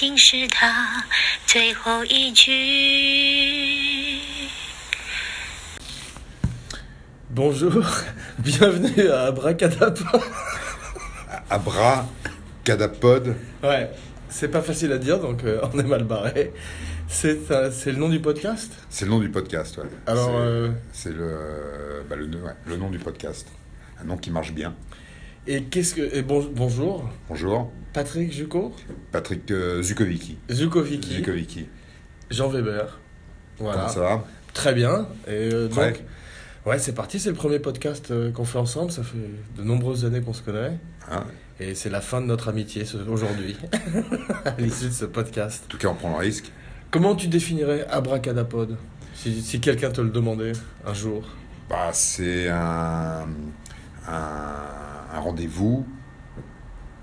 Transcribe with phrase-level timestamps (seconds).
[0.00, 1.04] 竟是他
[1.46, 4.20] 最后一句。
[7.30, 7.84] Bonjour,
[8.38, 9.98] bienvenue à Abracadapod.
[11.50, 12.06] Abra,
[12.64, 13.34] Cadapod.
[13.62, 13.90] Ouais,
[14.28, 16.52] c'est pas facile à dire, donc euh, on est mal barré.
[17.08, 19.84] C'est un- c'est le nom du podcast C'est le nom du podcast, ouais.
[20.06, 23.46] Alors, C'est euh, c'est le, bah, le, ouais, le nom du podcast.
[24.00, 24.74] Un nom qui marche bien.
[25.47, 26.15] et qu'est-ce que.
[26.15, 28.73] et bon- bonjour, Bonjour, Patrick Jucco,
[29.11, 30.37] Patrick euh, Zukovicki.
[30.49, 31.65] Zukovicki, Zukovicki.
[32.29, 32.99] Jean Weber.
[33.59, 33.75] Voilà.
[33.81, 34.25] Comment ça va?
[34.53, 35.07] Très bien.
[35.27, 35.91] Et euh, Prêt?
[35.91, 36.03] donc,
[36.65, 38.91] ouais, c'est parti, c'est le premier podcast euh, qu'on fait ensemble.
[38.91, 39.17] Ça fait
[39.57, 40.77] de nombreuses années qu'on se connaît.
[41.11, 41.25] Hein
[41.59, 43.57] Et c'est la fin de notre amitié aujourd'hui,
[44.45, 45.63] à l'issue de ce podcast.
[45.65, 46.51] En tout cas, on prend le risque.
[46.89, 48.77] Comment tu définirais Abracadapod
[49.13, 50.53] si, si quelqu'un te le demandait
[50.85, 51.23] un jour?
[51.69, 53.25] Bah, c'est un,
[54.07, 54.65] un,
[55.13, 55.85] un rendez-vous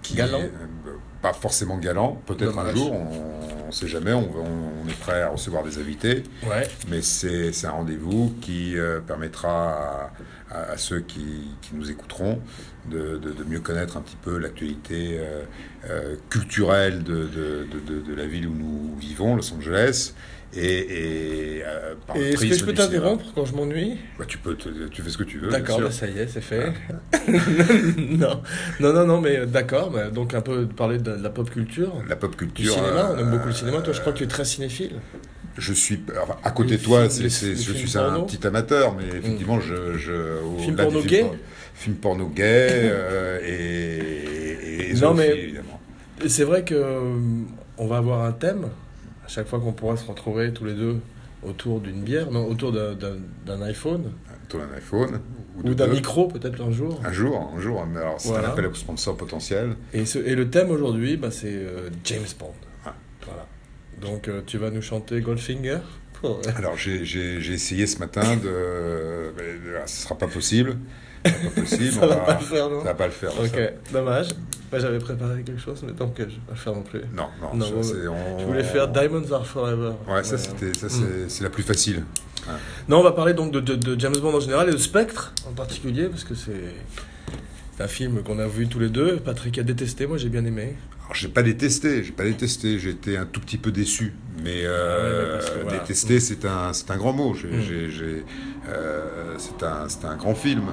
[0.03, 0.45] qui Galant est,
[0.87, 2.21] euh, pas forcément galant.
[2.27, 4.13] Peut-être un jour, on ne sait jamais.
[4.13, 6.23] On, on- on est prêt à recevoir des invités.
[6.49, 6.67] Ouais.
[6.89, 10.13] Mais c'est un rendez-vous qui euh, permettra à,
[10.51, 12.41] à- à ceux qui, qui nous écouteront
[12.89, 15.43] de, de- de mieux connaître un petit peu l'actualité euh,
[15.91, 20.15] euh, culturelle de la ville où nous vivons, Los Angeles.
[20.57, 23.99] Et, et, euh, par le Et est-ce que je peux du t'interrompre quand je m'ennuie?
[24.19, 25.51] Bah, tu, peux te- tu fais ce que tu veux.
[25.51, 26.73] D'accord, bah, ça y est, c'est fait.
[27.99, 28.41] non,
[28.81, 29.91] non, non, non, mais euh, d'accord.
[29.91, 32.73] bah, donc un peu parler de, de la pop culture, La pop du culture.
[32.75, 33.11] cinéma.
[33.15, 33.81] On aime euh, beaucoup le cinéma.
[33.83, 34.93] Toi, je crois que tu es très cinéphile.
[35.59, 38.95] Je suis enfin, à côté Les de toi, films- les- je suis un petit amateur,
[38.95, 41.37] mais effectivement, je, je au- des porno films por-
[41.75, 45.53] films porno euh, et, et, et Non, mais-
[46.27, 47.17] c'est vrai que euh,
[47.77, 48.69] on va avoir un thème
[49.29, 50.97] à chaque fois qu'on pourra se retrouver tous les deux
[51.43, 53.17] autour d'une bière, non, autour d'un- d'un
[53.47, 54.11] d'un iPhone
[54.49, 55.21] Toi, un iPhone
[55.63, 56.99] ou d'un micro peut-être un jour.
[57.05, 57.85] Un jour, un jour.
[57.87, 58.49] Mais alors, c'est Voilà.
[58.49, 59.77] un appel au sponsor potentiel.
[59.93, 62.55] Et, ce- et le thème aujourd'hui, bah, c'est euh, James Bond.
[62.87, 62.95] Ah.
[63.27, 63.47] Voilà.
[64.01, 65.81] Donc euh, tu vas nous chanter Goldfinger.
[66.57, 68.49] Alors, j'ai essayé ce matin de.
[69.37, 70.77] mais, euh, ce sera pas possible.
[71.25, 71.93] Ce sera pas possible.
[71.93, 73.31] Ça va pas le faire, non Ça va pas le faire.
[73.41, 73.93] Ok, ça.
[73.93, 74.29] dommage.
[74.71, 77.01] J'avais préparé quelque chose, mais donc je vais pas le faire non plus.
[77.15, 77.55] Non, non.
[77.55, 79.93] Non, ça, c'est- on- Je voulais faire Diamonds Are Forever.
[80.07, 80.91] Ouais, ça, c'était, ça, Mm.
[80.91, 82.05] c'est c'est la plus facile.
[82.89, 85.33] Non, on va parler donc de, de- de James Bond en général et de Spectre
[85.49, 86.75] en particulier, parce que c'est
[87.77, 89.17] c'est un film qu'on a vu tous les deux.
[89.19, 90.77] Patrick a détesté, moi j'ai bien aimé.
[91.09, 94.13] Alors, j'ai pas détesté, j'ai pas détesté, j'ai été un tout petit peu déçu.
[94.45, 95.79] Mais, euh, Ah ouais, mais parce que voilà.
[95.79, 97.35] détester, c'est un, c'est un grand mot.
[97.35, 97.61] J'ai, Mm.
[97.63, 98.25] j'ai- j'ai,
[98.69, 100.65] euh, c'est un, c'est un grand film,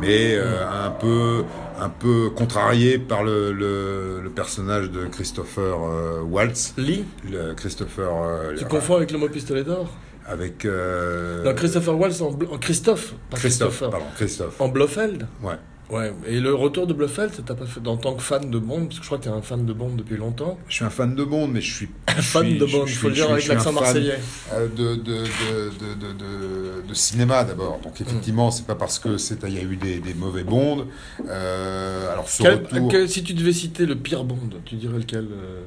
[0.00, 0.86] mais euh, Mm.
[0.86, 1.44] un peu,
[1.80, 6.74] un peu contrarié par le, le, le personnage de Christopher euh, Waltz.
[6.78, 8.08] Lee, Le Christopher.
[8.24, 9.90] euh, tu confonds avec le mot pistolet d'or
[10.24, 10.64] Avec.
[10.64, 13.90] euh, Non, Christopher Waltz en, Bl- Christophe, pas Christophe, Christopher.
[13.90, 14.60] pardon, Christophe.
[14.60, 15.56] En Blofeld Ouais.
[15.92, 18.58] Ouais, et le retour de Blofeld, ça t'a pas fait en tant que fan de
[18.58, 20.58] Bond, parce que je crois que t'es un fan de Bond depuis longtemps.
[20.66, 21.88] Je suis un fan de Bond, mais je suis.
[22.16, 24.18] je fan de Bond, il faut le dire avec un l'accent marseillais.
[24.54, 27.78] euh, de, de, de, de, cinéma d'abord.
[27.84, 30.86] Donc effectivement, c'est pas parce que c'est il y a eu des, mauvais Bonds.
[31.28, 35.60] Euh, alors ce retour, si tu devais citer le pire Bond, tu dirais lequel euh,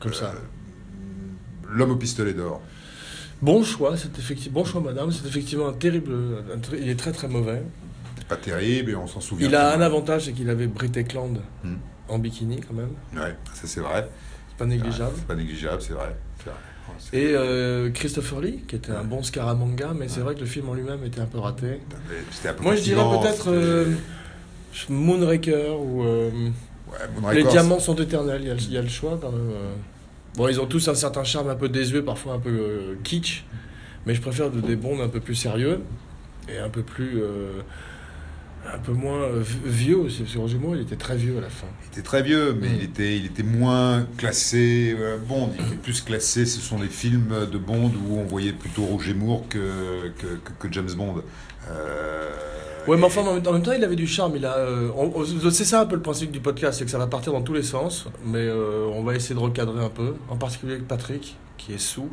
[0.00, 0.34] Comme ça?
[1.70, 2.60] l'homme au pistolet d'or.
[3.40, 5.12] Bon choix, c'est effectivement bon choix, madame.
[5.12, 6.12] C'est effectivement un terrible.
[6.52, 7.62] un il est très très mauvais.
[8.28, 9.48] Pas terrible et on s'en souvient.
[9.48, 11.74] Il a un avantage, c'est qu'il avait Brit Eklund Hmm.
[12.08, 12.90] en bikini quand même.
[13.14, 14.08] Ouais, ça c'est vrai.
[14.50, 15.12] C'est pas négligeable.
[15.16, 16.16] C'est pas négligeable, c'est vrai.
[17.12, 20.68] Et euh, Christopher Lee, qui était un bon Scaramanga, mais c'est vrai que le film
[20.68, 21.80] en lui-même était un peu raté.
[22.30, 23.92] C'était un peu Moi, je dirais peut-être euh,
[24.88, 26.30] Moonraker ou euh,
[27.32, 28.42] Les diamants sont éternels.
[28.42, 29.50] Il y a, le- il y a le choix quand même.
[30.36, 33.44] Bon, ils ont tous un certain charme un peu désuet, parfois un peu kitsch,
[34.06, 35.80] mais je préfère de- des bonds un peu plus sérieux
[36.48, 37.20] et un peu plus.
[37.22, 37.60] euh,
[38.72, 41.36] un peu moins euh, vi- vieux aussi, parce que Roger Moore, il était très vieux
[41.38, 41.66] à la fin.
[41.84, 42.76] Il était très vieux, mais Mm.
[42.78, 45.50] il, était, il était moins classé euh, Bond.
[45.58, 49.14] Il était plus classé, ce sont des films de Bond où on voyait plutôt Roger
[49.14, 51.22] Moore que, que, que- que James Bond.
[51.70, 52.30] Euh,
[52.86, 54.34] Ouais, mais et- enfin, en même, en même temps, il avait du charme.
[54.36, 57.06] Il a, euh, c'est ça un peu le principe du podcast, c'est que ça va
[57.06, 60.36] partir dans tous les sens, mais euh, on va essayer de recadrer un peu, en
[60.36, 62.10] particulier avec Patrick, qui est sous.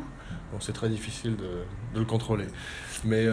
[0.50, 1.44] Bon, c'est très difficile de,
[1.94, 2.44] de le contrôler.
[3.04, 3.24] Mais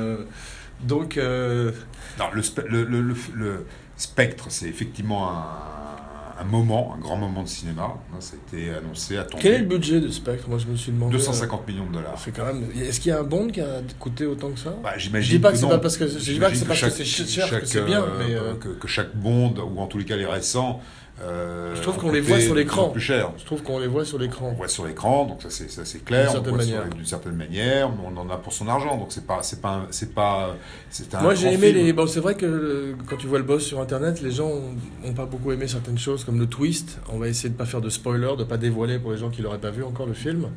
[0.82, 1.72] donc, euh,
[2.20, 3.66] Non, le, spe- le, le- le-
[3.98, 7.96] spectre, c'est effectivement un, un moment, un grand moment de cinéma.
[8.14, 9.44] Hein, ça a été annoncé, attendu.
[9.44, 10.48] Quel est le budget de Spectre?
[10.48, 11.12] Moi, je me suis demandé.
[11.18, 12.14] 250 millions de dollars.
[12.18, 12.64] C'est quand même.
[12.82, 14.74] Est-ce qu'il y a un Bond qui a coûté autant que ça?
[14.82, 15.70] Bah, Je J'imagine dis pas que c'est non.
[15.70, 17.50] pas parce que je dis pas que c'est J'imagine parce que chaque- c'est cher que
[17.56, 20.16] chaque, c'est bien, euh, mais euh, que, que chaque Bond, ou en tous les cas
[20.16, 20.82] les récents,
[21.22, 22.90] euh, Je trouve qu'on les voit sur l'écran.
[22.90, 23.32] Plus cher.
[23.38, 24.52] je trouve qu'on les voit sur On l'écran.
[24.54, 26.22] voit sur l'écran, donc ça c'est ça c'est clair.
[26.22, 26.90] D'une on certaine manière.
[26.90, 29.88] D'une certaine manière, mais on en a pour son argent, donc c'est pas c'est pas
[29.92, 30.56] c'est pas
[30.90, 31.86] c'est un Moi, j'ai aimé film.
[31.86, 31.94] les.
[31.94, 34.76] Bon, c'est vrai que quand tu vois le boss sur internet, les gens ont,
[35.06, 37.00] ont pas beaucoup aimé certaines choses, comme le twist.
[37.12, 39.42] On va essayer de pas faire de spoiler, de pas dévoiler pour les gens qui
[39.42, 40.48] l'auraient pas vu encore le film.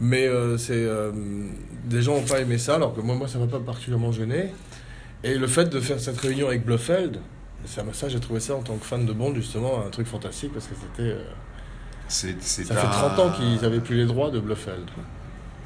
[0.00, 1.12] Mais euh, c'est euh,
[1.84, 4.52] des gens ont pas aimé ça, alors que moi, moi, ça m'a pas particulièrement gêné.
[5.22, 7.18] Et le fait de faire cette réunion avec Blofeld,
[7.66, 10.52] ça, ça j'ai trouvé ça en tant que fan de Bond justement un truc fantastique
[10.52, 11.10] parce que c'était.
[11.10, 11.22] euh,
[12.08, 14.84] C'est- ça fait un- 30 ans qu'ils avaient plus les droits de Blofeld.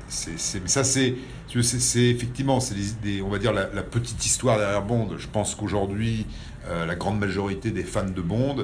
[0.09, 1.17] C'est, c'est- mais ça, c'est,
[1.53, 5.11] c'est, c'est effectivement, c'est des, on va dire la, la petite histoire derrière Bond.
[5.19, 6.27] Je pense qu'aujourd'hui,
[6.69, 8.57] euh, la grande majorité des fans de Bond,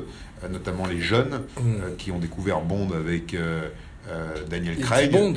[0.43, 1.97] euh, notamment les jeunes, Mm.
[1.99, 3.37] qui ont découvert Bond avec
[4.49, 5.11] Daniel Craig.
[5.13, 5.33] Bond.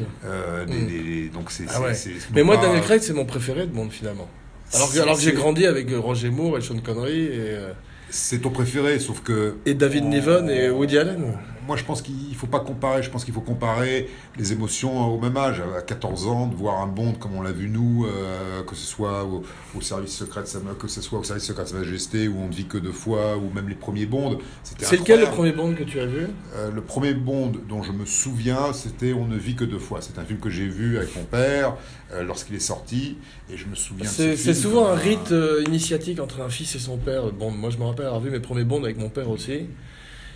[0.68, 0.88] des- Mm.
[0.88, 1.94] des- donc c'est, Ah ouais.
[2.34, 4.30] Mais moi, Daniel Craig, c'est mon préféré de Bond finalement.
[4.74, 7.72] Alors que, alors que j'ai grandi avec euh, Roger Moore et Sean Connery et, euh,
[8.10, 9.56] C'est ton préféré, sauf que.
[9.66, 11.34] et David Niven et Woody Allen.
[11.68, 13.04] Moi, je pense qu'il faut pas comparer.
[13.04, 15.62] Je pense qu'il faut comparer les émotions au même âge.
[15.78, 18.86] À 14 ans, de voir un Bond comme on l'a vu nous, euh, que ce
[18.86, 19.44] soit au,
[19.76, 22.38] au service secret de sa, que ce soit au service secret de Sa Majesté, où
[22.40, 24.38] on ne vit que deux fois, ou même les premiers Bonds.
[24.64, 26.28] C'était C'est lequel le premier Bond que tu as vu?
[26.56, 30.00] Euh, le premier Bond dont je me souviens, c'était On ne vit que deux fois.
[30.02, 31.76] C'est un film que j'ai vu avec mon père
[32.14, 33.18] euh, lorsqu'il est sorti,
[33.52, 34.08] et je me souviens.
[34.08, 35.34] C'est souvent un rite
[35.68, 37.30] initiatique entre un fils et son père.
[37.34, 39.68] Bon, moi je me rappelle avoir vu mes premiers Bonds avec mon père aussi.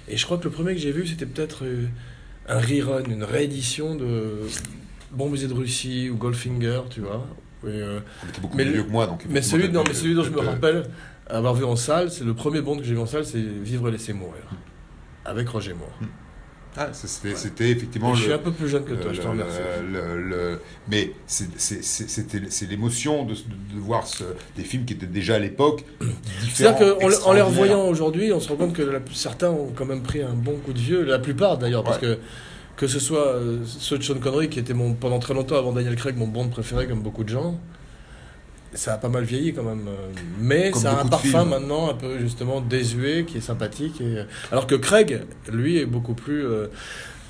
[0.08, 1.86] Et je crois que le premier que j'ai vu, c'était peut-être euh,
[2.48, 4.42] un rerun, une réédition de
[5.12, 7.28] Bon baiser de Russie ou Goldfinger, tu vois.
[7.64, 8.00] Et, euh,
[8.42, 9.26] beaucoup Mais vieux que moi, donc.
[9.30, 10.86] mais celui, non, mais peut-être- celui dont je me euh, rappelle
[11.30, 13.88] avoir vu en salle, c'est le premier Bond que j'ai vu en salle, c'est Vivre
[13.90, 14.42] et laisser mourir.
[15.26, 15.98] Avec Roger Moore.
[16.78, 18.14] Ah, c'était effectivement.
[18.16, 19.58] Je suis le- un peu plus jeune que toi, le- je te remercie.
[19.92, 20.60] le-
[20.90, 24.24] mais c'est- l'émotion de, de- voir ce-
[24.56, 25.84] des films qui étaient déjà à l'époque
[26.54, 29.86] C'est-à-dire qu'en en les revoyant aujourd'hui, on se rend compte que la- certains ont quand
[29.86, 32.18] même pris un bon coup de vieux, la plupart d'ailleurs, parce que
[32.78, 35.72] que ce soit euh, ceux de Sean Connery, qui était mon, pendant très longtemps avant
[35.74, 37.60] Daniel Craig, mon Bond préféré, comme beaucoup de gens,
[38.74, 39.88] ça a pas mal vieilli quand même.
[39.88, 41.50] euh, Mais Comme ça a un parfum films.
[41.50, 44.00] maintenant un peu justement désuet, qui est sympathique.
[44.02, 44.18] Et...
[44.20, 45.22] euh, Alors que Craig,
[45.52, 46.46] lui, est beaucoup plus...
[46.46, 46.68] euh,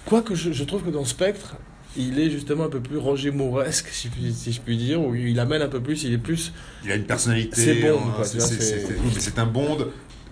[0.05, 1.55] Quoique je, je trouve que dans Spectre,
[1.97, 5.01] il est justement un peu plus Roger Mouresque, si, je puis- si je puis dire,
[5.01, 6.53] où il amène un peu plus, il est plus...
[6.85, 7.61] Il a une personnalité.
[7.61, 9.77] C'est Bond, hein, c'est- un Bond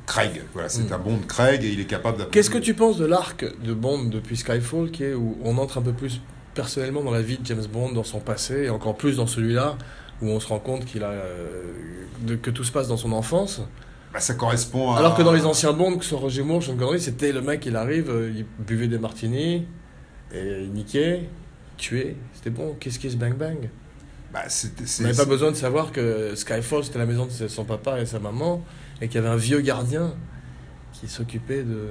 [0.06, 0.42] Craig.
[0.54, 0.94] Voilà, c'est Mm.
[0.94, 4.06] un Bond Craig et il est capable Qu'est-ce que tu penses de l'arc de Bond
[4.06, 6.20] depuis Skyfall, qui est où on entre un peu plus
[6.56, 9.78] personnellement dans la vie de James Bond, dans son passé, et encore plus dans celui-là,
[10.22, 11.64] où on se rend compte qu'il a euh,
[12.22, 13.62] de- que tout se passe dans son enfance.
[14.14, 14.98] Bah, ça correspond à.
[15.00, 17.42] Alors que dans les anciens Bond, que ce soit Roger Moore, Sean Connery, c'était le
[17.42, 19.66] mec, il arrive, euh, il buvait des martinis,
[20.34, 21.30] et il niquait,
[21.78, 23.70] tuait, c'était bon, kiss kiss bang bang.
[24.34, 27.66] Bah, c'était- On n'avait pas besoin de savoir que Skyfall, c'était la maison de son
[27.66, 28.64] papa et sa maman,
[29.02, 30.14] et qu'il y avait un vieux gardien
[30.94, 31.88] qui s'occupait de...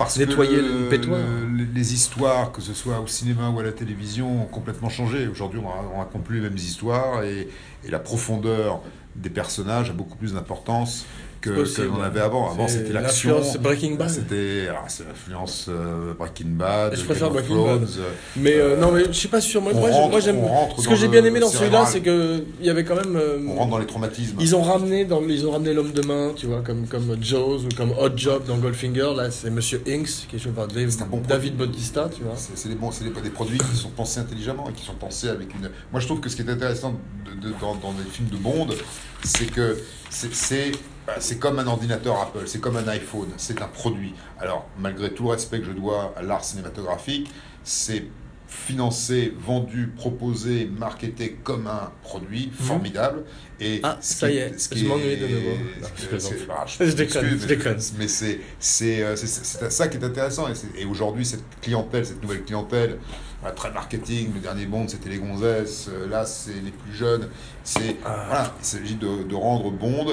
[0.00, 1.18] Parce Nettoyer que le pétoir.
[1.20, 5.28] le- les histoires, que ce soit au cinéma ou à la télévision, ont complètement changé.
[5.28, 7.48] Aujourd'hui, on ra- on raconte plus les mêmes histoires et,
[7.84, 8.80] et la profondeur
[9.14, 11.04] des personnages a beaucoup plus d'importance
[11.40, 12.50] que que l'on avait avant.
[12.50, 13.36] Avant, c'était l'action.
[13.36, 14.10] l'influence Breaking Bad.
[14.10, 16.94] C'était l'influence euh, Breaking Bad.
[16.96, 17.82] Je préfère Breaking Bad.
[17.82, 19.62] Euh, Mais euh, non, mais je suis pas sûr.
[19.62, 20.40] Moi, moi, j'aime.
[20.78, 23.16] Ce que j'ai bien aimé dans celui-là, c'est que il y avait quand même.
[23.16, 24.36] euh, On rentre dans les traumatismes.
[24.40, 27.64] ils ont ramené dans, ils ont ramené l'homme de main, tu vois, comme comme Jaws
[27.64, 29.12] ou comme Hot Job dans Goldfinger.
[29.16, 31.56] Là, c'est Monsieur Inks qui est joué par Dave- C'est un bon David.
[31.56, 32.34] Bautista, tu vois.
[32.36, 34.94] C'est c'est des, bons, c'est des, des produits qui sont pensés intelligemment et qui sont
[34.94, 35.70] pensés avec une.
[35.90, 38.36] Moi, je trouve que ce qui est intéressant de- de- dans, dans des films de
[38.36, 38.68] Bond,
[39.24, 39.76] c'est que
[40.10, 40.72] c'est-
[41.06, 44.14] c'est bah, c'est comme un ordinateur Apple, c'est comme un iPhone, c'est un produit.
[44.38, 47.30] Alors, malgré tout le respect que je dois à l'art cinématographique,
[47.64, 48.04] c'est
[48.46, 53.22] financé, vendu, proposé, marketé comme un produit formidable.
[53.60, 53.80] Et Mhm.
[53.84, 55.50] Ah, ce ça qui- y est, ce je qui m'ennuie de nouveau.
[55.80, 57.78] Non, je bah, Je déconne, je mais- déconne.
[57.98, 62.98] mais c'est c'est euh, ça qui est intéressant et, aujourd'hui cette clientèle cette nouvelle clientèle
[63.40, 67.28] voilà, très marketing le dernier Bond c'était les gonzesses euh, là c'est les plus jeunes
[67.62, 68.24] c'est Ah.
[68.28, 70.06] voilà il s'agit de, de rendre Bond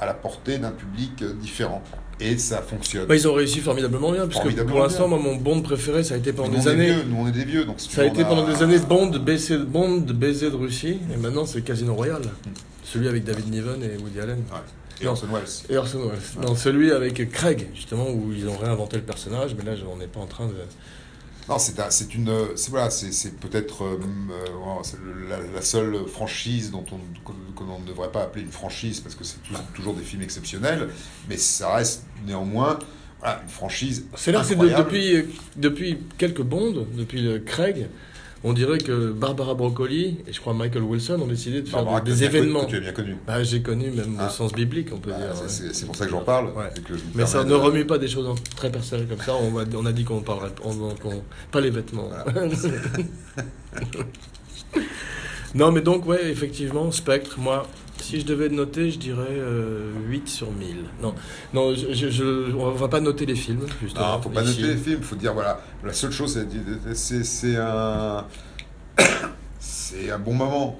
[0.00, 1.82] à la portée d'un public euh, différent
[2.18, 5.18] et ça fonctionne Bah, ils ont réussi formidablement bien, parce que Formidablement pour l'instant, moi,
[5.18, 6.92] mon Bond préféré, ça a été pendant nous, des années.
[6.92, 9.08] vieux, nous on est des vieux donc si Ça a été pendant des années Bond,
[9.18, 12.22] baiser, Bond, baiser de Russie, et maintenant c'est Casino Royale.
[12.84, 14.38] Celui avec David Niven et Woody Allen.
[14.50, 14.58] Ouais.
[15.00, 15.10] et Non.
[15.10, 16.44] Orson Welles Et Orson Welles.
[16.46, 20.06] Non, celui avec Craig, justement, où ils ont réinventé le personnage, mais là, on n'est
[20.06, 20.54] pas en train de.
[21.48, 23.98] Non, c'est un- c'est une, c'est voilà, c'est peut-être euh,
[24.30, 26.96] euh, le- la, la seule franchise dont on
[27.56, 30.22] que l'on ne devrait pas appeler une franchise parce que c'est tou- toujours des films
[30.22, 30.88] exceptionnels,
[31.28, 32.78] mais ça reste néanmoins
[33.24, 34.06] une franchise.
[34.16, 35.24] C'est là, c'est de- depuis,
[35.56, 37.86] depuis quelques bondes, depuis le Craig,
[38.44, 42.00] on dirait que Barbara Broccoli et je crois Michael Wilson ont décidé de faire Barbara,
[42.02, 42.64] des, connu- événements.
[42.66, 43.16] Que tu as bien connu.
[43.26, 44.26] Ah, j'ai connu même Ah.
[44.26, 45.34] au sens biblique, on peut Bah, dire.
[45.48, 45.86] c'est- ouais.
[45.86, 46.46] pour ça que j'en parle.
[46.56, 46.70] Ouais.
[46.76, 49.34] et que je me Mais ça ne remue pas des choses très personnelles comme ça.
[49.34, 52.08] On, va, on a dit qu'on parlerait on, qu'on- pas les vêtements.
[55.54, 57.66] non, mais donc, ouais, effectivement, Spectre, moi,
[58.06, 60.76] si je devais noter, je dirais euh, 8 sur 1000.
[61.02, 61.14] Non,
[61.54, 64.16] non je, je- je- on va pas noter les films, justement.
[64.16, 64.60] Non, faut pas ici.
[64.62, 66.38] noter les films, faut dire voilà, la seule chose
[66.94, 68.24] c'est- c'est un
[69.58, 70.78] c'est un bon moment.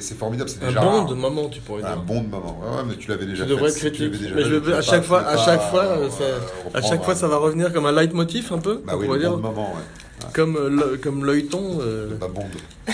[0.00, 1.06] C'est formidable, c'est Un déjà bon rare.
[1.06, 2.02] de moment, tu pourrais un dire.
[2.02, 2.58] bon de moment.
[2.60, 3.54] Ouais, ouais, mais tu l'avais déjà Tu fait.
[3.54, 4.10] devrais être critique.
[4.10, 6.24] déjà Mais je veux- à pas- chaque fois- à chaque fois, euh, ça-
[6.78, 9.18] À chaque fois, un- ça va revenir comme un leitmotiv un peu, Bah oui, le
[9.20, 9.30] dire.
[9.30, 10.26] bon de moment, ouais.
[10.34, 11.78] Comme, euh, le- comme l'œilleton.
[11.80, 12.92] euh, Pas bon de-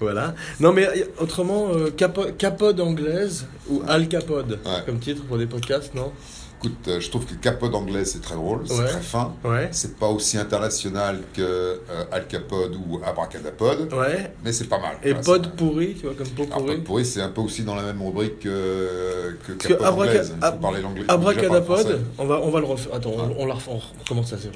[0.00, 0.34] Voilà.
[0.60, 4.82] Non, mais euh, autrement, euh, capo- capode anglaise ou Al Capode, Ouais.
[4.84, 6.12] comme titre pour des podcasts, non?
[6.58, 8.86] Écoute, euh, je trouve que Capode anglais c'est très drôle, c'est Ouais.
[8.86, 9.34] très fin.
[9.44, 9.68] Ouais.
[9.72, 11.78] C'est pas aussi international que euh,
[12.10, 14.32] Al Capode ou Abracadapod, Ouais.
[14.42, 14.96] mais c'est pas mal.
[15.04, 16.76] Et pod pourri, tu vois, comme pot Alors, pourri.
[16.76, 19.92] Pod pourri, c'est un peu aussi dans la même rubrique que, que que Capode abraca-
[20.08, 20.34] anglaise.
[20.40, 20.64] Ab-
[21.08, 22.94] Abracadapod, on va, on va le refaire.
[22.94, 24.54] Attends, on- la refait- on recommence à zéro.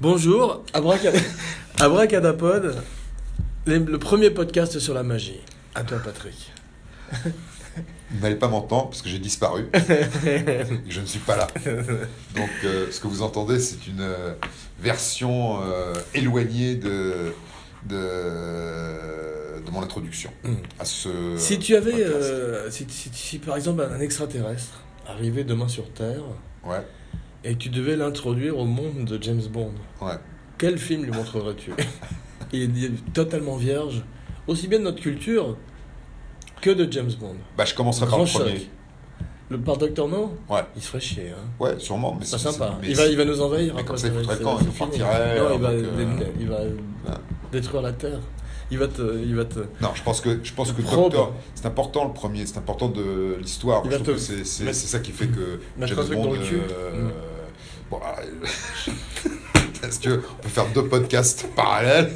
[0.00, 1.14] Bonjour, Abracad-
[1.80, 2.74] Abracadapod,
[3.66, 5.40] les- le premier podcast sur la magie.
[5.74, 6.52] À toi, Patrick.
[8.10, 9.66] Vous n'allez pas m'entendre parce que j'ai disparu.
[10.88, 11.48] je ne suis pas là.
[12.36, 14.34] Donc, euh, ce que vous entendez, c'est une euh,
[14.80, 17.32] version euh, éloignée de,
[17.86, 20.54] de, de mon introduction Mm.
[20.78, 21.36] à ce.
[21.36, 26.22] Si tu avais, euh, si, si- si, par exemple un extraterrestre arrivait demain sur Terre
[26.64, 26.80] Ouais,
[27.42, 30.14] et que tu devais l'introduire au monde de James Bond, ouais.
[30.56, 31.72] quel film lui montrerais-tu?
[32.52, 34.02] Il est totalement vierge,
[34.46, 35.56] aussi bien de notre culture
[36.60, 37.36] que de James Bond.
[37.56, 38.42] Bah, je commencerai par Grand le choc.
[38.42, 38.68] premier.
[39.50, 41.28] Le par Doctor No Ouais, Il se ferait chier.
[41.30, 41.44] Hein.
[41.60, 42.16] ouais, sûrement.
[42.18, 42.78] Mais C'est pas sympa.
[42.80, 43.74] mais Il va, il va nous envahir.
[43.74, 46.48] mais après, comme ça, il foutrait le camp, il partirait, Non, il va, euh, il
[46.48, 46.58] va
[47.52, 48.20] détruire la Terre.
[48.70, 49.02] Il va te.
[49.22, 49.58] Il va te...
[49.82, 50.80] Non, je pense que, je pense que.
[50.80, 53.84] Docteur, c'est important le premier, c'est important de l'histoire.
[53.84, 56.32] Je trouve te que c'est ça qui fait que mettre James un truc Bond, dans
[56.32, 56.56] le cul.
[56.72, 57.10] euh, Mm.
[57.90, 58.00] bon,
[60.06, 62.10] euh, Est-ce que on peut faire deux podcasts parallèles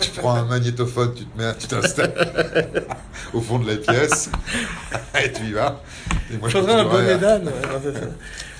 [0.00, 2.12] Tu prends un magnétophone, tu te mets, tu t'installes
[3.32, 4.30] au fond de la pièce
[5.22, 5.80] et tu y vas.
[6.32, 7.44] Et moi, Il faudrait un bonnet d'âne.
[7.44, 7.50] non.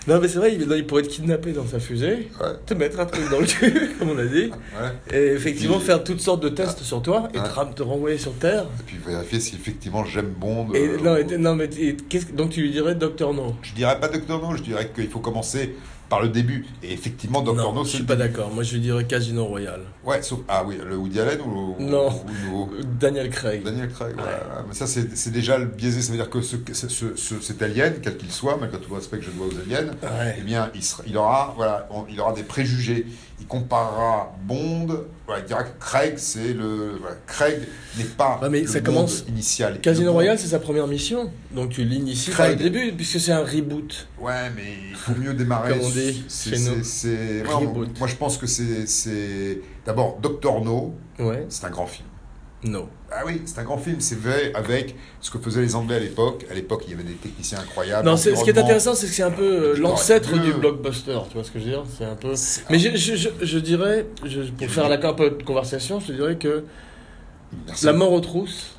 [0.07, 3.01] Non, mais c'est vrai, il, il pourrait te kidnapper dans sa fusée, Ouais, te mettre
[3.01, 5.17] un truc dans le cul, comme on l'a dit, ouais.
[5.19, 7.45] et effectivement Et puis- faire toutes sortes de tests sur toi et Ouais.
[7.75, 8.65] te, renvoyer sur Terre.
[8.81, 10.69] Et puis vérifier si effectivement j'aime Bond.
[10.75, 11.97] Et, euh, non, et- non, mais et
[12.35, 13.57] donc tu lui dirais Docteur No?
[13.63, 15.75] Je dirais pas Doctor No, je dirais qu'il faut commencer
[16.14, 16.64] par le début.
[16.83, 18.50] Et effectivement, Doctor Non, No, je suis pas d'accord.
[18.54, 19.80] Moi, je dirais Casino Royale.
[20.04, 20.40] Ouais, sauf.
[20.49, 21.85] Ah oui, le Woody Allen ou le.
[21.87, 22.09] Non.
[22.52, 22.68] ou
[23.00, 23.64] Daniel Craig.
[23.64, 24.23] Daniel Craig, ouais.
[24.23, 24.28] Ouais.
[24.28, 24.62] ouais.
[24.68, 26.02] Mais ça, c'est déjà le biaisé.
[26.02, 28.90] Ça veut dire que ce, ce- ce- ce- cet alien, quel qu'il soit, malgré tout
[28.90, 30.37] le respect que je dois aux aliens, Ouais.
[30.38, 33.06] eh bien, il, sera- il aura, voilà, on- il aura des préjugés.
[33.40, 34.87] Il comparera Bond.
[35.26, 36.97] Voilà, il dira que Craig, c'est le.
[37.00, 37.62] voilà, Craig
[37.99, 39.80] n'est pas mais le ça Bond commence- initial.
[39.80, 41.30] Casino Royale, c'est sa première mission.
[41.50, 44.06] Donc tu l'inities par le début, puisque c'est un reboot.
[44.21, 45.71] Ouais, mais il faut mieux démarrer.
[45.73, 46.85] Comme on dit C'est- chez c'est- nous.
[46.85, 47.99] c'est- ouais, Reboot.
[47.99, 49.61] moi, je pense que c'est-.
[49.87, 51.47] D'abord, Doctor No, Ouais.
[51.49, 52.09] c'est un grand film.
[52.65, 52.89] No.
[53.13, 56.01] Ah oui, c'est un grand film, c'est vrai, avec ce que faisaient les Anglais à
[56.01, 56.47] l'époque.
[56.51, 58.09] À l'époque, il y avait des techniciens incroyables.
[58.09, 61.19] Non, ce qui est intéressant, c'est que c'est un peu euh, l'ancêtre du blockbuster.
[61.29, 61.85] Tu vois ce que je veux dire?
[61.97, 62.33] C'est un peu.
[62.71, 66.07] Mais je, je, je, je dirais, je- pour faire la un peu de conversation, je
[66.07, 66.65] te dirais que
[67.67, 67.85] Merci.
[67.87, 68.77] La mort aux trousses,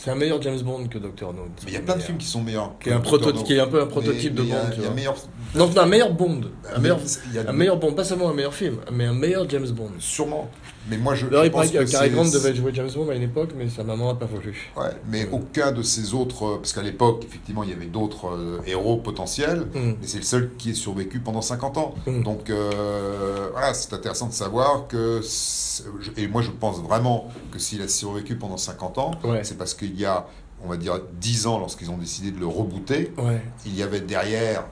[0.00, 1.42] c'est un meilleur James Bond que Doctor No.
[1.64, 2.78] Mais il y a plein de films qui sont meilleurs.
[2.78, 4.56] qui est, un qui est un peu un Mais- prototype de mais Bond.
[4.76, 5.16] Il y a meilleur.
[5.56, 6.40] Non, un meilleur Bond.
[6.72, 7.00] Un meilleur,
[7.48, 9.90] un meilleur Bond, pas seulement un meilleur film, mais un meilleur James Bond.
[9.98, 10.48] Sûrement.
[10.90, 11.26] Mais moi, je.
[11.26, 13.22] D'ailleurs, je il paraît pense que que Cary Grant devait jouer James Bond à une
[13.22, 14.70] époque, mais sa maman n'a pas voulu.
[14.76, 16.44] Ouais, mais aucun de ces autres.
[16.46, 19.66] euh, Parce qu'à l'époque, effectivement, il y avait d'autres euh, héros potentiels.
[19.74, 19.92] Mm.
[20.00, 21.94] Mais c'est le seul qui est survécu pendant 50 ans.
[22.06, 22.22] Mm.
[22.22, 25.20] Donc euh, voilà, c'est intéressant de savoir que.
[26.16, 29.40] Et moi, je pense vraiment que s'il a survécu pendant 50 ans, Ouais.
[29.44, 30.26] c'est parce qu'il y a,
[30.64, 33.42] on va dire, 10 ans, lorsqu'ils ont décidé de le rebooter, Ouais.
[33.66, 34.64] il y avait derrière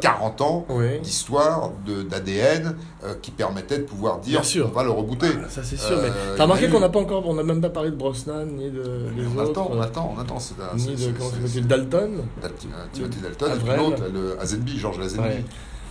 [0.00, 0.66] 40 ans
[1.02, 1.70] d'histoire,
[2.10, 4.68] d'ADN, euh, qui permettait de pouvoir dire sûr.
[4.70, 5.28] on va le rebooter.
[5.44, 7.60] Ah, ça c'est sûr, Euh, mais t'as remarqué qu'on n'a pas encore, on n'a même
[7.60, 8.82] pas parlé de Brosnan ni de
[9.16, 10.38] les on autres, attend, on euh, attend, on attend.
[10.38, 12.10] c'est- ni de comment c'est- s'appelle Dalton.
[12.40, 12.52] Dal-
[12.92, 15.28] Timothy Dalton, et puis l'autre, le Lazenby, Georges Lazenby.
[15.28, 15.44] Ouais.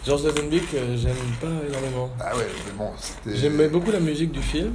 [0.06, 2.10] George Lazenby que j'aime pas énormément.
[2.20, 3.38] Ah ouais, mais bon, c'était.
[3.38, 4.74] J'aimais beaucoup la musique du film.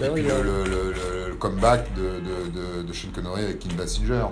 [0.00, 3.72] Et puis le, le- le- le comeback de, de, de, de Sean Connery avec Kim
[3.72, 4.24] Basinger.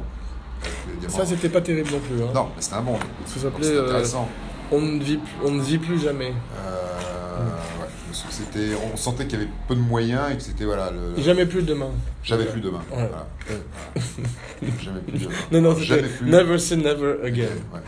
[1.08, 2.22] Ça c'était pas terrible non plus.
[2.22, 2.30] Hein.
[2.34, 2.96] Non, mais c'était un bon.
[3.26, 4.28] Ça s'appelait euh, intéressant.
[4.70, 6.32] on, ne vit, on ne vit plus jamais.
[6.56, 7.44] Euh,
[7.80, 7.88] ouais,
[8.30, 10.90] C'était, on sentait qu'il y avait peu de moyens et que c'était voilà.
[10.90, 11.90] Le, Jamais plus demain.
[12.22, 12.82] J'avais plus demain.
[12.90, 13.08] Ouais.
[13.08, 13.26] Voilà.
[13.48, 14.70] Ouais.
[14.82, 15.34] Jamais plus demain.
[15.52, 16.30] Non, non, Jamais c'était plus.
[16.30, 17.46] Never say never again.
[17.72, 17.80] Ouais.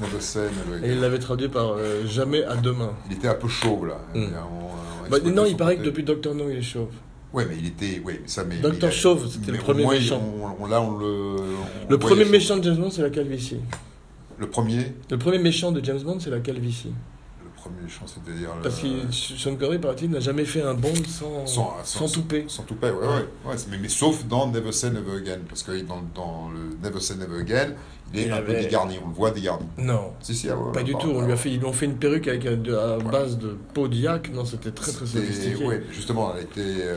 [0.00, 0.88] Never say, never again.
[0.88, 2.92] Et il l'avait traduit par euh, jamais à demain.
[3.10, 3.98] Il était un peu chauve là.
[4.14, 4.26] Mm.
[5.10, 6.90] Bah, non, il paraît que depuis Doctor No, il est chauve.
[7.32, 8.00] Ouais, mais il était.
[8.04, 8.56] Ouais, mais ça, mais.
[8.64, 10.20] A- Chauve, c'était le premier moins, méchant.
[10.60, 11.06] on- on- là, on le.
[11.06, 13.58] on Le premier méchant de James Bond, c'est la calvitie.
[14.38, 14.92] Le premier?
[15.10, 16.92] Le premier méchant de James Bond, c'est la calvitie.
[17.62, 18.48] Le premier méchant, c'est-à-dire.
[18.56, 22.44] le- Parce que Sean Connery, paraît-il, n'a jamais fait un Bond sans, Sans, sans, toupet.
[22.48, 23.06] Sans toupet, ouais,
[23.46, 23.54] ouais.
[23.70, 25.40] mais, mais sauf dans Never Say Never Again.
[25.48, 27.74] Parce que dans, dans le Never Say Never Again,
[28.14, 28.96] il est Il un peu avait- dégarni.
[29.04, 29.66] On le voit dégarni.
[29.78, 30.12] Non.
[30.20, 31.72] Si, si, ah ouais, Pas du bah, tout, on lui a fait, ils lui ont
[31.74, 34.32] fait une perruque avec, euh, de- à base de peau d'yak.
[34.32, 35.64] Non, c'était très très sophistiqué.
[35.64, 36.82] Ouais, justement, elle était.
[36.82, 36.96] euh,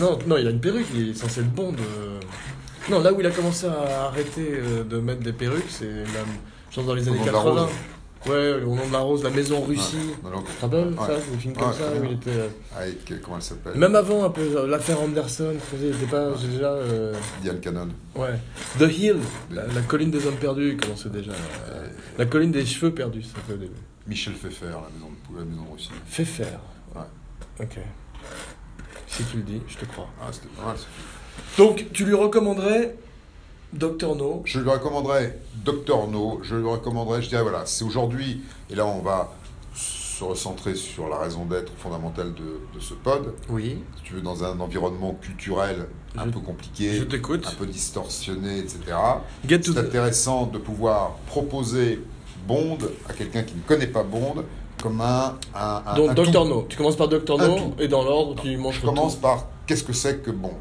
[0.00, 1.74] Non, non, il a une perruque, il est censé être Bond.
[2.90, 6.20] Non, là où il a commencé à arrêter euh, de mettre des perruques, c'est la
[6.70, 7.68] chose dans les années nom de la 80.
[8.26, 9.96] Ouais, au nom de la rose, la maison Russie.
[10.22, 11.06] non, Tu te rappelles Ouais.
[11.06, 12.30] ça, des films comme Ouais, ça où il était.
[12.30, 13.74] euh, Avec, euh, comment elle s'appelle?
[13.76, 16.36] Même avant un peu euh, l'affaire Anderson, sais, il pas Ouais.
[16.50, 16.72] déjà.
[16.72, 17.12] euh,
[17.42, 17.88] Diane Cannon.
[18.14, 18.38] Ouais.
[18.78, 19.16] The Hill,
[19.50, 21.32] la, la colline des hommes perdus, comment c'est déjà.
[21.32, 23.72] euh, la colline des cheveux perdus, ça fait au début.
[24.06, 25.90] Michel Pfeiffer, la maison de, la maison Russie.
[26.06, 26.60] Faire.
[26.94, 27.02] Ouais.
[27.60, 27.78] Ok.
[29.06, 30.08] Si tu le dis, je te crois.
[30.20, 30.76] Ah, c'était pas mal.
[31.58, 32.94] Donc, tu lui recommanderais
[33.74, 34.42] Doctor No.
[34.44, 38.40] Je lui recommanderais Docteur No, je lui recommanderais, je dirais voilà, c'est aujourd'hui,
[38.70, 39.32] et là on va
[39.74, 43.78] se recentrer sur la raison d'être fondamentale de, de ce pod, Oui.
[43.96, 48.58] si tu veux, dans un environnement culturel un Je- peu compliqué, Je un peu distorsionné,
[48.58, 48.78] etc.
[49.48, 49.86] Get to C'est the...
[49.86, 52.00] intéressant de pouvoir proposer
[52.46, 52.78] Bond
[53.08, 54.44] à quelqu'un qui ne connaît pas Bond
[54.80, 56.50] comme un, un, un- Donc, un Doctor tout.
[56.50, 56.66] No.
[56.68, 57.72] Tu commences par Doctor Un No, tout.
[57.80, 59.22] et dans l'ordre, tu montres Je commence tout.
[59.22, 60.52] par qu'est-ce que c'est que Bond?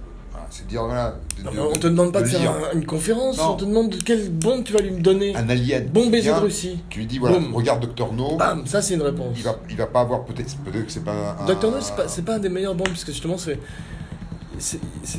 [0.56, 3.38] C'est dire, voilà, de- Non, de- on te demande pas de, faire un- une conférence,
[3.40, 3.54] Non.
[3.54, 5.36] on te demande quel bon tu vas lui donner.
[5.36, 5.88] un alien.
[5.88, 6.78] Bon baiser de Russie.
[6.92, 8.36] Tu lui dis, voilà, regarde Docteur No.
[8.38, 9.36] Bam, ça c'est une réponse.
[9.36, 11.46] Il va, il va pas avoir peut-être, peut-être que c'est pas un.
[11.48, 13.58] Doctor No, c'est pas, pas un des meilleurs bands, parce que justement, c'est,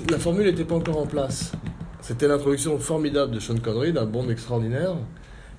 [0.08, 1.50] la formule n'était pas encore en place.
[2.00, 4.94] C'était l'introduction formidable de Sean Connery, d'un Bond extraordinaire.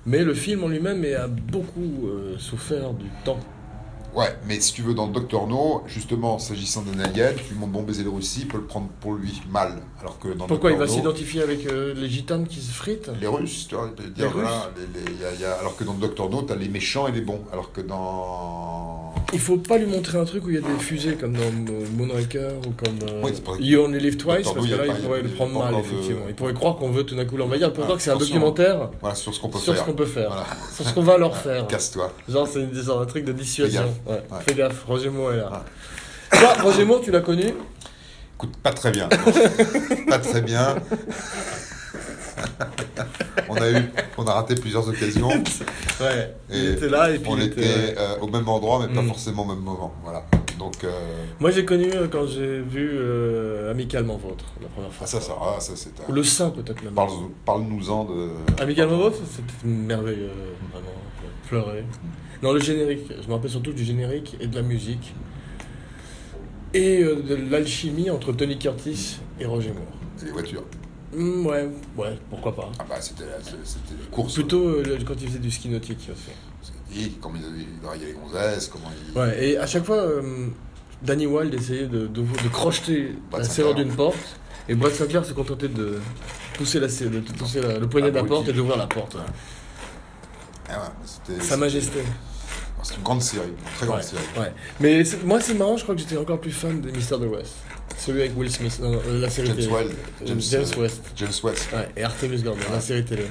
[0.06, 3.40] Mais le film en lui-même a beaucoup euh, souffert du temps.
[4.16, 7.72] Ouais, mais si tu veux, dans Docteur No, justement, s'agissant d'un alien, tu lui montres
[7.72, 9.82] bon baiser de Russie, il peut le prendre pour lui mal.
[10.00, 10.86] Alors que dans Pourquoi il va.
[10.86, 13.10] No, s'identifier avec euh, les gitanes qui se fritent?
[13.20, 15.52] Les Russes, tu vois, dire, Les voilà, les- les- il y a- il y a-
[15.60, 17.42] alors que dans Docteur No, t'as les méchants et les bons.
[17.52, 18.85] Alors que dans.
[19.32, 21.50] Il faut pas lui montrer un truc où il y a des fusées comme dans
[21.96, 25.20] Moonraker ou comme euh, Oui, You Only Live Twice, parce il que là il pourrait
[25.20, 26.20] il le prendre mal, encore de- effectivement.
[26.28, 27.72] Il pourrait croire qu'on veut tout d'un coup l'envahir.
[27.72, 28.34] Pour Ah, croire que c'est un attention.
[28.36, 29.82] documentaire Voilà, sur ce qu'on peut sur faire.
[29.82, 30.46] ce qu'on peut faire, Voilà.
[30.74, 31.66] sur ce qu'on va leur faire.
[31.68, 32.12] Casse-toi.
[32.28, 33.82] Genre, c'est une- genre un truc de dissuasion.
[34.06, 34.22] Fais Ouais.
[34.30, 34.38] Ouais.
[34.46, 35.64] Fais gaffe, Roger Moore est là.
[36.30, 37.44] Toi, Roger Moore, tu l'as connu?
[38.36, 39.08] Écoute, pas très bien.
[40.08, 40.76] pas très bien.
[43.48, 43.82] on a eu,
[44.18, 45.30] on a raté plusieurs occasions.
[45.98, 46.34] Ouais.
[46.50, 47.94] Il était là et puis On il était était.
[47.98, 49.08] euh, au même endroit, mais pas Mm.
[49.08, 49.94] forcément au même moment.
[50.04, 50.24] Voilà.
[50.58, 50.90] Donc, euh,
[51.40, 52.98] Moi, j'ai connu euh, quand j'ai vu
[53.70, 55.04] Amicalement Vôtre la première fois.
[55.04, 56.92] ah, ça, ça, ah, ça c'est Ou Le Saint, peut-être même.
[56.92, 58.28] Parle- Parle-nous-en de.
[58.60, 60.30] Amicalement Vôtre, c'était merveilleux,
[60.70, 60.88] vraiment.
[61.48, 61.84] Pleuré.
[62.42, 63.10] Non, le générique.
[63.22, 65.14] Je me rappelle surtout du générique et de la musique.
[66.74, 69.86] Et de l'alchimie entre Tony Curtis et Roger Moore.
[70.20, 70.64] Et les voitures.
[71.14, 72.70] Hmm, ouais, ouais, pourquoi pas.
[72.78, 74.34] Ah bah c'était des courses.
[74.34, 76.70] Plutôt euh, le- quand il faisait du ski nautique aussi.
[76.90, 79.18] Dit, comment il, draguait les gonzesses, comment il.
[79.18, 80.46] Ouais, et à chaque fois, euh,
[81.02, 84.16] Danny Wilde essayait de, de, de crocheter Brad la serrure d'une porte,
[84.68, 85.98] et Brad Sinclair se contentait de
[86.54, 89.14] pousser, la, de pousser la- le poignet de la Ah, porte et d'ouvrir la porte.
[89.16, 89.20] ouais.
[90.68, 90.92] Ah
[91.28, 92.00] ouais, Sa Majesté.
[92.82, 94.22] C'est une grande série, une très grande Ouais, série.
[94.38, 94.52] ouais.
[94.80, 97.54] Mais moi, c'est marrant, je crois que j'étais encore plus fan des Mystères de l'Ouest.
[97.98, 99.70] Celui avec Will Smith, non, non, la série James télé.
[99.72, 101.02] Euh, James, James euh, West.
[101.16, 101.68] James West.
[101.72, 103.24] Ouais, et Artemis Gordon, la série télé.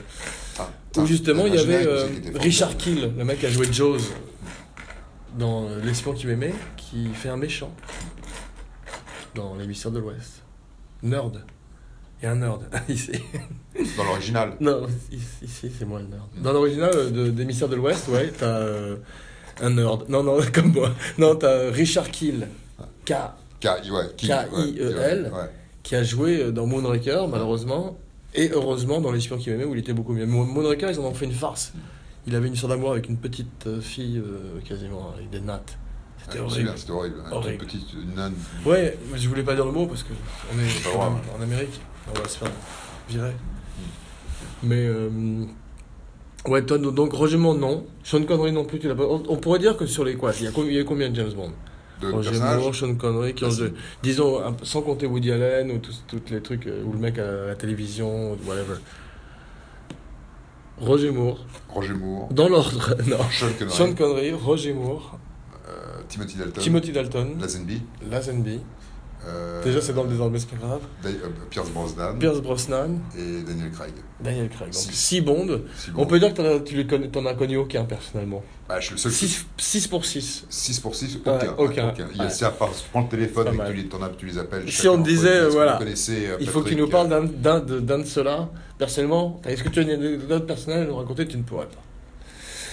[0.57, 2.77] Ah, Où putain, justement, il y avait euh, Richard.
[2.77, 3.99] Kill, le mec qui a joué Jaws
[5.37, 7.73] dans L'espion qui m'aimait, qui fait un méchant
[9.35, 10.43] dans Mystères de l'Ouest.
[11.03, 11.43] Nerd.
[12.21, 13.11] Il y a un nerd ici.
[13.97, 14.53] Dans l'original.
[14.59, 16.27] Non, ici, c'est moi le nerd.
[16.41, 18.95] Dans l'original euh, de, de l'Ouest, ouais, t'as euh,
[19.61, 20.09] un nerd.
[20.09, 20.91] Non, non, comme moi.
[21.17, 22.47] Non, t'as Richard Kill,
[23.05, 23.13] K,
[24.17, 25.32] K-I-E-L.
[25.34, 25.49] ouais.
[25.84, 27.97] qui a joué euh, dans Moonraker, malheureusement,
[28.34, 30.25] et heureusement dans L'espion qui m'aimait, où il était beaucoup mieux.
[30.25, 31.73] Moon- Moonraker, ils en ont fait une farce.
[32.28, 35.78] Il avait une histoire d'amour avec une petite euh, fille, euh, quasiment, avec des nattes.
[36.28, 36.71] C'était horrible.
[36.75, 37.15] C'était horrible.
[37.28, 37.58] Une Horrible.
[37.65, 38.34] petite naine.
[38.65, 40.10] Ouais, mais je voulais pas dire le mot parce que
[40.51, 40.95] on est
[41.38, 41.80] en Amérique.
[42.10, 42.51] On va se faire
[43.08, 43.34] virer.
[44.63, 45.45] Mais euh,
[46.47, 48.80] ouais, toi, donc Roger Moore non, Sean Connery non plus.
[48.80, 49.04] Tu l'as pas.
[49.06, 50.84] On, on pourrait dire que sur les quoi, il y a combien, il y a
[50.84, 51.51] combien de James Bond?
[52.01, 52.39] De Roger.
[52.39, 53.49] Moore, Sean Connery, qui ont
[54.03, 57.47] disons sans compter Woody Allen ou tous tous les trucs euh, où le mec à
[57.47, 58.75] la télévision, ou whatever.
[60.77, 62.27] Roger Moore, Roger Moore.
[62.31, 63.17] dans l'ordre, non.
[63.31, 63.75] Sean Connery.
[63.75, 65.17] Sean Connery, Roger Moore,
[65.69, 67.81] euh, Timothy Dalton, Timothy Dalton, Lazenby,
[68.12, 68.60] Lazenby.
[69.28, 70.82] Euh, Déjà, c'est dans le désordre, mais c'est pas grave.
[71.01, 73.93] Da- euh, Pierce Brosnan Pierce Brosnan, et Daniel Craig.
[74.19, 74.65] Daniel Craig.
[74.67, 74.93] Donc Six.
[74.93, 75.62] 6 Bonds.
[75.75, 78.43] Si On peut dire que as, tu les connais, t'en as connu aucun personnellement.
[78.69, 79.12] Bah, je suis le seul.
[79.58, 80.45] 6, pour 6.
[80.49, 81.89] 6 pour 6, Ouais, aucun.
[81.89, 82.08] aucun.
[82.12, 82.30] Il y a Ouais.
[82.30, 84.71] ça, par, tu prends le téléphone et que tu les, t'en as- tu les appelles.
[84.71, 88.49] Si on disait, voilà, euh, Il faut tu Patrick, nous parles d'un, de, ceux-là.
[88.78, 91.28] Personnellement, est-ce que tu as une anecdote personnelle à nous raconter?
[91.28, 91.82] Tu ne pourrais pas.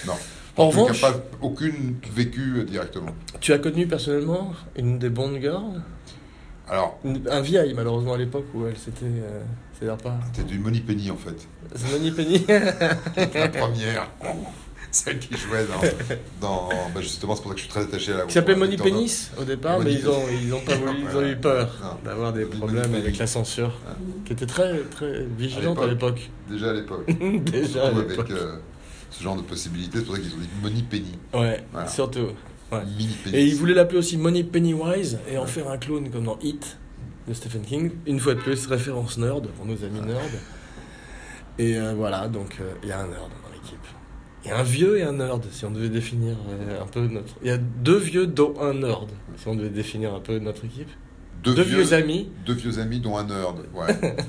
[0.05, 0.13] Non.
[0.55, 3.11] En cas, revanche, pas aucune vécue directement.
[3.39, 5.81] tu as connu personnellement une des Bond Girls?
[6.69, 6.99] Alors,
[7.29, 9.05] Un vieil, malheureusement, à l'époque où elle s'était.
[9.05, 9.41] Euh,
[9.77, 10.17] C'est-à-dire pas.
[10.33, 11.47] c'était du Money Penny en fait.
[11.75, 12.45] C'est Money Penny
[13.33, 14.09] La première.
[14.91, 15.81] Celle qui jouait dans.
[16.39, 18.55] dans bah, justement, c'est pour ça que je suis très attaché à la Qui s'appelait
[18.55, 21.35] Money Penis au départ, Money mais ils ont, ils ont, pas voulu, ils ont eu
[21.35, 23.73] peur d'avoir des Money problèmes avec la censure,
[24.23, 26.29] qui était très, très vigilante à l'époque.
[26.47, 27.07] Déjà à l'époque.
[27.43, 28.31] Déjà à Surtout avec l'époque.
[28.31, 28.57] euh,
[29.09, 31.17] ce genre de possibilités, c'est pour ça qu'ils ont dit Money Penny.
[31.33, 31.87] Ouais, Voilà.
[31.87, 32.27] surtout.
[32.73, 32.85] Ouais.
[32.97, 33.35] Mini Penny.
[33.35, 36.77] Et ils voulaient l'appeler aussi Money Pennywise et en faire un clone comme dans Hit
[37.27, 37.91] de Stephen King.
[38.05, 40.19] Une fois de plus, référence nerd pour nos amis nerds.
[41.59, 43.77] Et euh, voilà, donc euh, il y a un nerd dans l'équipe.
[44.43, 47.01] Il y a un vieux et un nerd, si on devait définir euh, un peu
[47.07, 47.33] notre.
[47.41, 50.65] Il y a deux vieux, dont un nerd, si on devait définir un peu notre
[50.65, 50.89] équipe.
[51.43, 52.29] Deux, Deux vieux amis.
[52.45, 53.57] Deux vieux amis, dont un nerd.
[53.73, 53.87] Ouais.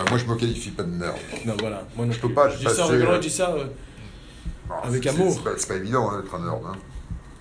[0.00, 1.16] Ouais, moi je me qualifie pas de nerd.
[1.44, 2.34] Non, voilà, moi non Je peux plus.
[2.34, 3.54] pas, Je dis ça, je dis ça.
[4.84, 5.32] Avec amour.
[5.32, 6.60] C'est pas, pas évident hein, d'être un nerd.
[6.64, 6.76] hein.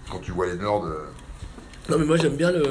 [0.09, 0.83] Quand tu vois les nerds.
[0.85, 1.05] euh,
[1.89, 2.63] Non, mais moi j'aime bien le,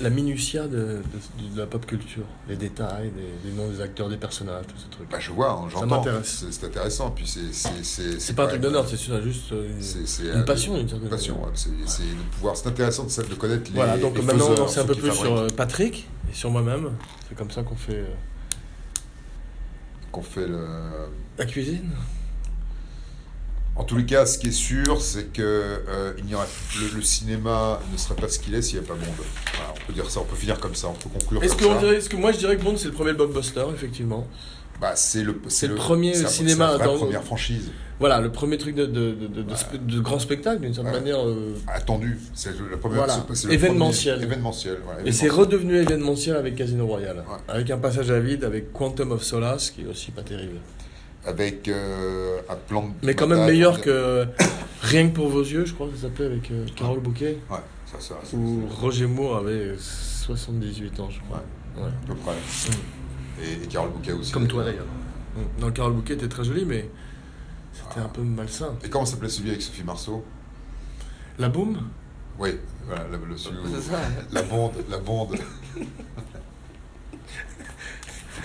[0.00, 4.08] la minutia de, de- de la pop culture, les détails, des, des noms des acteurs,
[4.08, 5.10] des personnages, tout ce truc.
[5.10, 5.86] Bah, je vois, hein, Ça j'entends.
[5.98, 6.44] m'intéresse.
[6.50, 7.10] C'est intéressant.
[7.10, 7.52] Puis c'est.
[7.52, 11.04] C'est c'est- C'est pas un truc nerd, c'est juste euh, une, une passion, une certaine
[11.04, 11.50] Une passion, ouais.
[11.54, 12.56] C'est c'est de pouvoir.
[12.56, 13.76] C'est intéressant de, de connaître les.
[13.76, 16.34] Voilà, donc les maintenant on en sait un peu plus sur fabriquent, euh, Patrick et
[16.34, 16.90] sur moi-même.
[17.28, 18.06] C'est comme ça qu'on fait euh,
[20.12, 20.66] Qu'on fait le.
[21.38, 21.90] la cuisine.
[23.80, 26.44] En tous les cas, ce qui est sûr, c'est que euh, il n'y aurait,
[26.78, 29.10] le, le cinéma ne serait pas ce qu'il est s'il n'y avait pas Bond.
[29.54, 31.68] Voilà, on peut dire ça, on peut finir comme ça, on peut conclure Est-ce comme
[31.68, 31.78] que, ça.
[31.80, 34.26] dirait, est-ce que moi je dirais que Bond c'est le premier blockbuster, effectivement.
[34.82, 38.58] Bah, c'est le, C'est le premier c'est cinéma c'est la première franchise Voilà, le premier
[38.58, 39.56] truc de, de, de, de, de Ouais.
[39.56, 41.26] spe- de grand spectacle, d'une certaine manière.
[41.26, 42.18] euh, attendue.
[42.34, 42.98] C'est la première.
[42.98, 43.24] Voilà.
[43.28, 44.14] c'est- c'est le Événementiel.
[44.16, 44.78] premier- Événementiel.
[44.84, 45.30] voilà, et c'est événementiel.
[45.58, 47.24] redevenu événementiel avec Casino Royale.
[47.48, 50.56] Avec un passage à vide, avec Quantum of Solace, qui est aussi pas terrible.
[51.24, 52.92] Avec euh, un plan de.
[53.02, 54.26] Mais quand même meilleur que
[54.82, 57.36] Rien que pour vos yeux, je crois que ça s'appelait, avec euh, Carole Bouquet.
[57.50, 58.14] Ouais, ça, ça.
[58.24, 61.42] ça, Où ça, Roger Moore avait 78 ans, je crois.
[61.76, 61.88] Ouais.
[61.88, 62.32] à peu près.
[63.42, 64.32] Et, et Carole Bouquet aussi.
[64.32, 64.86] Comme toi d'ailleurs.
[65.60, 66.88] Non, Carole Bouquet était très jolie, mais
[67.74, 68.04] c'était Ah.
[68.04, 68.74] un peu malsain.
[68.82, 70.24] Et comment s'appelait celui avec Sophie Marceau?
[71.38, 71.78] La boum?
[72.38, 72.50] Oui,
[72.86, 74.00] voilà, le, le- celui où- C'est ça.
[74.32, 75.36] La bonde, la bonde.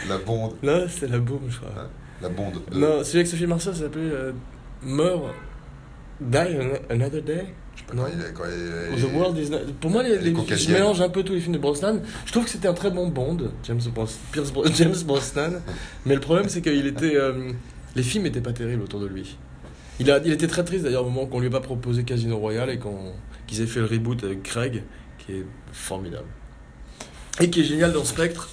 [0.10, 1.70] la bonde, Là, c'est la boum, je crois.
[1.78, 1.88] Hein
[2.22, 2.62] la bonde.
[2.72, 4.32] de- Non, celui avec Sophie Marceau, ça s'appelait euh,
[6.22, 7.46] Die An- Another Day.
[7.88, 8.04] quand Non.
[8.08, 9.58] il quand il est- The World is not...
[9.82, 12.00] Pour moi, les, les- je mélange un peu tous les films de Brosnan.
[12.26, 15.62] Je trouve que c'était un très bon Bond, James, Bros- Pierce Bro- James Brosnan.
[16.06, 17.16] Mais le problème, c'est qu'il était.
[17.16, 17.52] euh,
[17.96, 19.38] les films n'étaient pas terribles autour de lui.
[20.00, 22.38] Il, a, il était très triste d'ailleurs au moment qu'on lui ait pas proposé Casino
[22.38, 22.80] Royale et
[23.48, 24.84] qu'ils aient fait le reboot avec Craig,
[25.20, 26.28] qui est formidable.
[27.42, 28.50] Et qui est génial dans Spectre,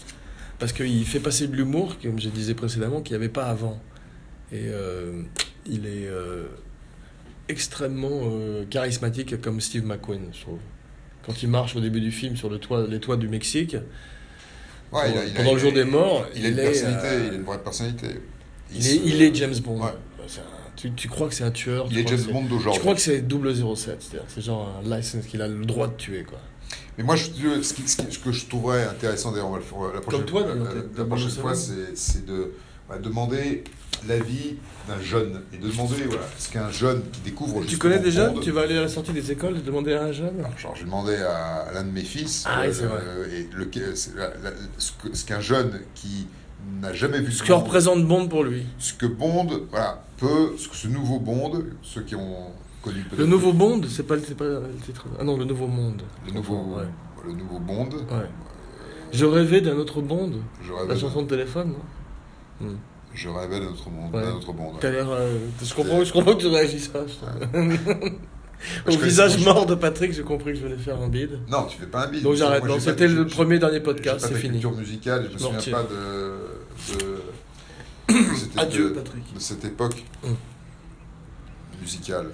[0.62, 3.80] parce qu'il fait passer de l'humour, comme je disais précédemment, qu'il n'y avait pas avant.
[4.52, 5.22] Et euh,
[5.66, 6.46] il est euh,
[7.48, 10.58] extrêmement euh, charismatique comme Steve McQueen, je trouve.
[11.26, 13.76] Quand il marche au début du film sur le toit, les toits du Mexique,
[14.92, 16.62] Ouais, il a- il a- pendant le jour des morts, il a une il est,
[16.64, 18.06] personnalité, il a une vraie personnalité.
[18.74, 19.80] il, se- est, il est James Bond.
[19.82, 19.88] Ouais.
[19.88, 20.22] Un-
[20.76, 22.74] tu, tu crois que c'est un tueur Il tu est James Bond d'aujourd'hui.
[22.74, 25.94] Je crois que c'est 007, c'est-à-dire c'est genre un license qu'il a le droit de
[25.96, 26.38] tuer, quoi.
[26.98, 27.24] Mais moi, je,
[27.62, 30.00] ce, qui- ce qui- ce que je trouverais intéressant, d'ailleurs, on va le faire la
[30.00, 32.52] prochaine, toi, euh, la prochaine fois, c'est de
[32.88, 33.64] bah, demander
[34.08, 34.56] l'avis
[34.88, 38.40] d'un jeune et de demander voilà, ce qu'un jeune qui découvre Tu connais des jeunes
[38.40, 40.40] Tu vas aller à la sortie des écoles et demander à un jeune?
[40.40, 43.48] Alors, genre, j'ai demandé à, à l'un de mes fils Ah, euh, et
[44.16, 46.26] la- la- ce qu'un jeune qui
[46.80, 48.66] n'a jamais vu Ce que Bond, représente Bond pour lui.
[48.78, 52.48] ce que Bond voilà, peut, ce que ce nouveau Bond, ceux qui ont
[52.82, 55.06] connu peut-être Le nouveau Bond, c'est pas, le- c'est pas le titre.
[55.18, 56.02] Ah non, le nouveau monde.
[56.26, 56.84] le nouveau, Ouais.
[57.26, 58.28] le nouveau Bond, Ouais.
[59.12, 60.32] Je rêvais d'un autre Bond.
[60.62, 61.74] je La rêvais, chanson de téléphone,
[62.60, 62.76] non Hmm.
[63.14, 64.22] je rêvais d'un autre monde, Ouais.
[64.22, 64.52] d'un autre.
[64.80, 65.06] T'as l'air.
[65.10, 67.06] euh, je, comprends, je comprends que tu réagisses trouve.
[68.86, 71.40] Au visage mort de Patrick, j'ai compris que je venais faire un bide.
[71.50, 72.22] Non, tu fais pas un bide.
[72.22, 72.62] Donc j'arrête.
[72.64, 74.52] Moi, Non, c'était le premier dernier podcast, c'est fini.
[74.60, 78.14] culture musicale, je me souviens pas de, de,
[78.60, 79.34] Adieu, de- Patrick.
[79.34, 80.36] de cette époque Hum.
[81.80, 82.26] musicale.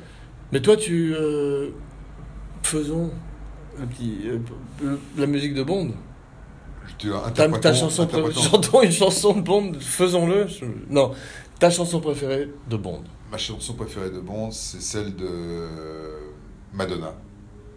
[0.53, 1.15] Mais toi, tu.
[1.15, 1.71] euh,
[2.63, 3.11] faisons
[3.81, 5.91] un petit, euh, la musique de Bond.
[7.25, 10.47] As Ta, chanson Chantons une chanson de Bond, faisons-le.
[10.91, 11.13] Non,
[11.59, 13.03] ta chanson préférée de Bond.
[13.31, 15.67] Ma chanson préférée de Bond, c'est celle de
[16.73, 17.15] Madonna.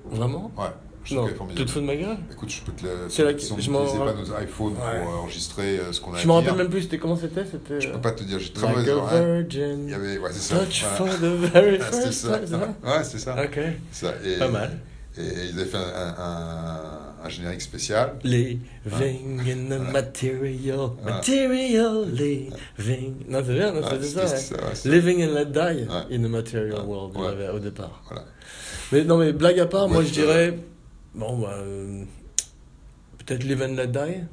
[0.05, 0.51] Vraiment?
[0.57, 0.65] Ouais.
[1.03, 1.69] Je Non, trouve qu'elle est tu te formidable.
[1.69, 2.89] fous de ma gueule Écoute, je peux te le.
[3.09, 5.01] C'est la- si on je m'en pas nos iPhones Ouais.
[5.03, 7.15] pour euh, enregistrer euh, ce qu'on a Je à me rappelle même plus, c'était comment
[7.15, 7.81] c'était C'était.
[7.81, 9.25] Je euh, peux pas te dire, j'ai très Like mauvaise oreille.
[9.43, 9.83] virgin.
[9.85, 10.59] Il y avait, ouais, c'est ça.
[10.59, 12.39] Touch for the very Ah, first ça.
[12.45, 12.55] c'est
[12.87, 13.35] Ouais, c'est ça.
[13.43, 13.59] Ok.
[13.91, 14.79] Ça, et- Pas mal.
[15.17, 18.13] Et, et ils avaient fait un, un- un- générique spécial.
[18.23, 21.09] Living in the material, Ah.
[21.15, 23.13] material living.
[23.27, 24.27] Non, c'est bien, Ah, c'était ça.
[24.75, 28.03] c'est- Living and let die in the material world, au départ.
[28.07, 28.25] Voilà.
[28.91, 30.57] Mais non, mais blague à part, moi je dirais.
[31.15, 31.50] Bon, bah.
[31.58, 32.04] euh,
[33.26, 34.24] Peut-être Live and Let Die.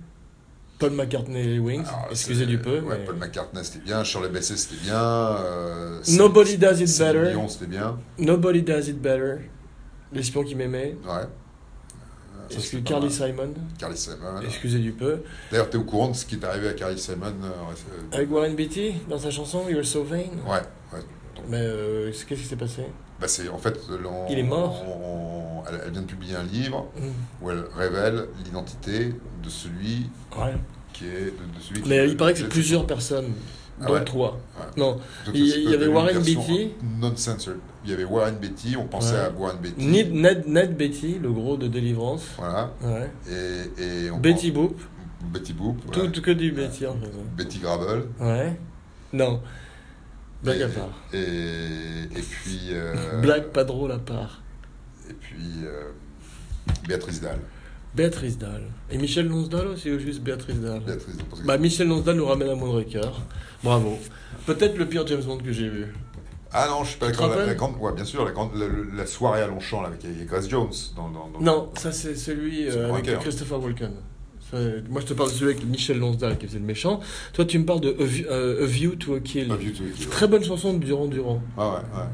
[0.78, 2.78] Paul McCartney et les Wings, excusez du peu.
[2.78, 5.02] Ouais, mais- Paul McCartney c'était bien, Shirley Bassey c'était bien.
[5.02, 7.34] euh, Nobody Does It Better.
[7.48, 7.98] C'était bien.
[8.16, 9.38] Nobody Does It Better.
[10.12, 10.94] L'espion qui m'aimait.
[11.04, 11.10] Ouais.
[11.10, 11.24] Euh,
[12.48, 13.10] ça, Est-ce que Carly.
[13.10, 14.40] Simon Carly Simon.
[14.44, 15.22] Excusez du peu.
[15.50, 18.54] D'ailleurs, t'es au courant de ce qui est arrivé à Carly Simon euh, Avec Warren
[18.54, 20.28] Beatty dans sa chanson You're So Vain.
[20.46, 20.62] Ouais.
[21.48, 22.82] Mais euh, qu'est-ce qui s'est passé?
[23.20, 23.78] Bah, c'est en fait.
[24.30, 24.84] Il est mort?
[24.86, 27.44] on- elle, elle vient de publier un livre Mm.
[27.44, 30.54] où elle révèle l'identité de celui Ouais.
[30.92, 31.24] qui est.
[31.24, 33.32] De, de celui qui Mais il paraît que c'est plusieurs personnes,
[33.80, 34.00] Ah ouais.
[34.14, 34.30] Ouais.
[34.76, 34.98] Non,
[35.32, 36.72] il- y avait Warren Beatty.
[37.00, 37.58] Non-censored.
[37.84, 39.20] Il y avait Warren Beatty, on pensait Ouais.
[39.20, 39.84] à Warren Beatty.
[39.86, 42.24] Ned, Ned, Ned Betty, le gros de Délivrance.
[42.38, 42.72] Voilà.
[43.30, 44.80] Et, et on Betty Boop.
[45.32, 45.90] Betty Boop.
[45.92, 47.10] Tout que du Betty en fait.
[47.36, 48.04] Betty Gravel.
[48.20, 48.58] Ouais.
[49.12, 49.40] Non.
[50.42, 50.90] Blague et, à part.
[51.12, 52.68] Et, et puis.
[52.72, 54.42] euh, Blague pas drôle à part.
[55.10, 55.36] Et puis.
[55.64, 55.90] euh,
[56.86, 57.40] Béatrice Dalle.
[57.94, 58.64] Béatrice Dalle.
[58.90, 62.26] Et Michel Lonsdal aussi, ou juste Béatrice Dalle Béatrice parce que- Bah, Michel Lonsdal nous
[62.26, 63.10] ramène à Moonraker.
[63.64, 63.98] Bravo.
[64.46, 65.86] Peut-être le pire James Bond que j'ai vu.
[66.52, 67.34] Ah non, je suis pas te d'accord.
[67.36, 70.26] La, grande, ouais, bien sûr, la, grande, la, la soirée à Longchamp là, avec avec
[70.26, 70.70] Grace Jones.
[70.96, 73.18] Dans, dans, dans- Non, ça c'est celui C'est euh, avec.
[73.20, 73.92] Christopher Walken.
[74.52, 77.00] Moi je te parle de celui avec Michel Lonsdal qui faisait le méchant.
[77.32, 79.50] Toi tu me parles de A View, euh, A View to a Kill.
[79.52, 80.06] A View to a Kill.
[80.08, 81.42] Très bonne chanson de Durand Durand.
[81.56, 82.06] Ah ouais, ouais.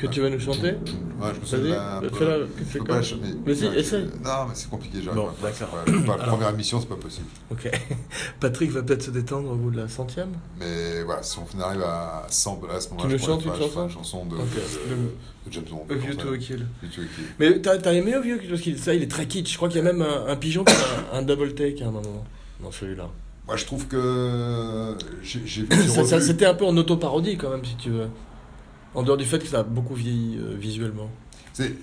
[0.00, 2.86] Que tu vas nous chanter Ouais, je me d'un peu- fais-la, fais peux comme.
[2.88, 3.28] pas la chanter.
[3.44, 4.04] Vas-y, Ouais, essaye.
[4.24, 5.48] Non, mais c'est compliqué, j'arrive Bon, pas.
[5.50, 5.68] d'accord.
[5.68, 6.26] Pas- La Alors.
[6.36, 7.26] première émission, c'est pas possible.
[7.50, 7.70] Ok.
[8.40, 10.30] Patrick va peut-être se détendre au bout de la centième.
[10.58, 13.84] Mais voilà, si on arrive à 100, à ce moment-là, nous je chantes une chanson
[13.84, 14.40] une chanson de, Ok.
[14.54, 14.96] de, Le-
[15.46, 15.86] de James Bond.
[15.90, 16.66] A View to a Kill.
[16.82, 17.24] View to a Kill.
[17.38, 19.50] Mais t'as t'as aimé A View Parce que ça il est très kitsch.
[19.52, 20.72] Je crois qu'il y a même un, pigeon qui
[21.12, 22.24] a un, double take à un moment.
[22.62, 23.08] Dans celui-là.
[23.46, 27.90] Moi, je trouve que j'ai revu- C'était un peu en autoparodie quand même si tu
[27.90, 28.06] veux.
[28.94, 31.10] En dehors du fait que ça a beaucoup vieilli euh, visuellement.
[31.52, 31.74] C'est-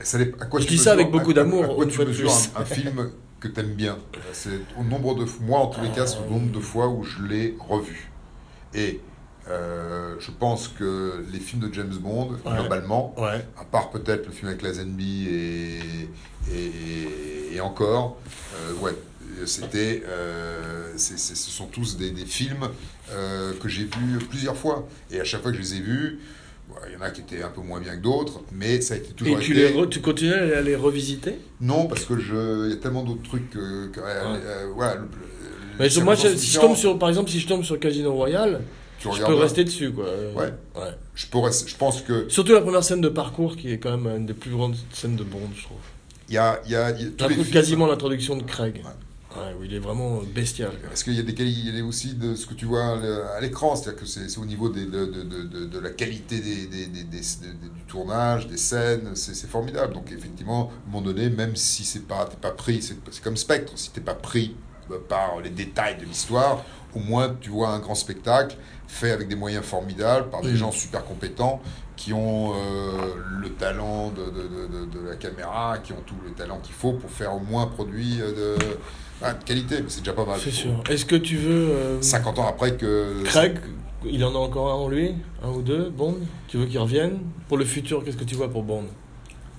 [0.00, 1.86] ça dépend- à quoi Je tu dis ça avec beaucoup à- à- d'amour, à quoi
[1.86, 2.32] tu mesures.
[2.56, 3.98] Un, un film que t'aimes bien?
[4.32, 7.04] C'est au nombre de moi en tous les cas, c'est au nombre de fois où
[7.04, 8.10] je l'ai revu.
[8.74, 9.00] Et
[9.48, 12.52] euh, je pense que les films de James Bond, Ouais.
[12.58, 13.44] globalement, Ouais.
[13.56, 15.80] à part peut-être le film avec Lazenby et,
[16.52, 18.18] et, et encore,
[18.56, 18.92] euh, ouais,
[19.44, 22.68] c'était, euh, c'est- c'est- ce sont tous des, des films
[23.60, 24.88] que j'ai vus plusieurs fois.
[25.12, 26.18] Et à chaque fois que je les ai vus,
[26.86, 28.96] il y en a qui étaient un peu moins bien que d'autres, mais ça a
[28.98, 31.36] été toujours Et tu, été- les re- tu continues à les- revisiter?
[31.60, 34.94] Non, parce que je, il y a tellement d'autres trucs que, que- euh, euh, voilà,
[34.96, 35.08] le- le-
[35.78, 38.60] Mais moi, si je tombe sur, par exemple, si je tombe sur Casino Royale,
[38.98, 39.40] tu je peux là.
[39.42, 40.04] rester dessus, quoi.
[40.34, 40.52] Ouais.
[40.74, 40.90] ouais.
[41.14, 43.96] Je, peux rester- je pense que Surtout la première scène de parcours, qui est quand
[43.96, 45.76] même une des plus grandes scènes de Bond, je trouve.
[46.28, 48.42] il y a, il y a, y a tous les J'approuve films- quasiment l'introduction de
[48.42, 48.76] Craig.
[48.84, 48.90] Ouais.
[49.36, 50.72] Ouais, il est vraiment bestial.
[50.88, 52.96] Parce qu'il y a des quali- il y a aussi de ce que tu vois
[53.36, 56.40] à l'écran, c'est-à-dire que c'est au niveau des- de, de, de, de, de la qualité
[56.40, 59.94] des, des, du tournage, des scènes, c'est formidable.
[59.94, 63.22] Donc effectivement, à un moment donné, même si c'est pas t'es pas pris, c'est c'est
[63.22, 64.56] comme Spectre, si t'es pas pris
[64.90, 68.56] euh, par les détails de l'histoire, au moins tu vois un grand spectacle
[68.88, 70.56] fait avec des moyens formidables, par des Mm.
[70.56, 71.60] gens super compétents
[71.96, 76.32] qui ont euh, le talent de, de, de, de- la caméra, qui ont tout le
[76.32, 78.62] talent qu'il faut pour faire au moins un produit euh, de,
[79.22, 79.76] ah, qualité.
[79.78, 80.38] Mais c'est déjà pas mal.
[80.42, 80.82] C'est sûr.
[80.90, 81.70] Est-ce que tu veux.
[81.70, 83.22] euh, 50 ans après que.
[83.24, 83.58] Craig,
[84.04, 86.16] il en a encore un en lui Un ou deux Bond
[86.48, 87.20] Tu veux qu'il revienne?
[87.48, 88.84] Pour le futur, qu'est-ce que tu vois pour Bond?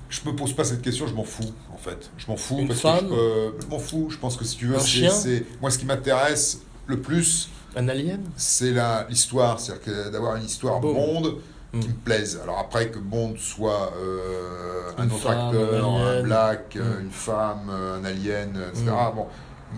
[0.10, 2.10] Je me pose pas cette question, je m'en fous en fait.
[2.18, 3.16] Je m'en fous Une parce femme que
[3.60, 4.08] je, je m'en fous.
[4.10, 8.22] Je pense que si tu veux, c'est- moi ce qui m'intéresse le plus, Un alien?
[8.38, 11.36] c'est la l'histoire, c'est-à-dire que d'avoir une histoire Bond.
[11.78, 11.80] Mm.
[11.82, 12.40] qui me plaise.
[12.44, 17.04] Alors après que Bond soit euh, un autre femme, acteur, un black, euh, Mm.
[17.06, 18.86] une femme, euh, un alien, etc.
[18.88, 19.16] Mm.
[19.16, 19.26] Bon,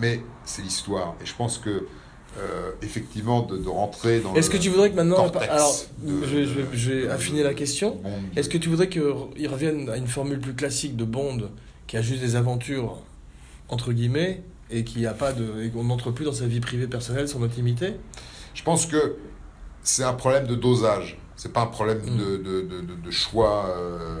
[0.00, 1.86] mais c'est l'histoire et je pense que
[2.38, 4.34] euh, effectivement de, de rentrer dans.
[4.34, 5.16] Est-ce que tu voudrais que maintenant.
[5.50, 7.96] Alors, de- je vais, je vais- je vais de- affiner la question.
[8.02, 8.10] Bond.
[8.36, 9.02] Est-ce que tu voudrais qu'il
[9.48, 11.50] revienne à une formule plus classique de Bond,
[11.88, 12.98] qui a juste des aventures,
[13.68, 15.60] entre guillemets, et qui a pas de.
[15.64, 17.94] et qu'on n'entre plus dans sa vie privée personnelle, son intimité?
[18.54, 19.16] Je pense que
[19.82, 21.18] c'est un problème de dosage.
[21.42, 22.18] C'est pas un problème Mm.
[22.18, 22.60] de, de,
[23.02, 24.18] de, choix euh,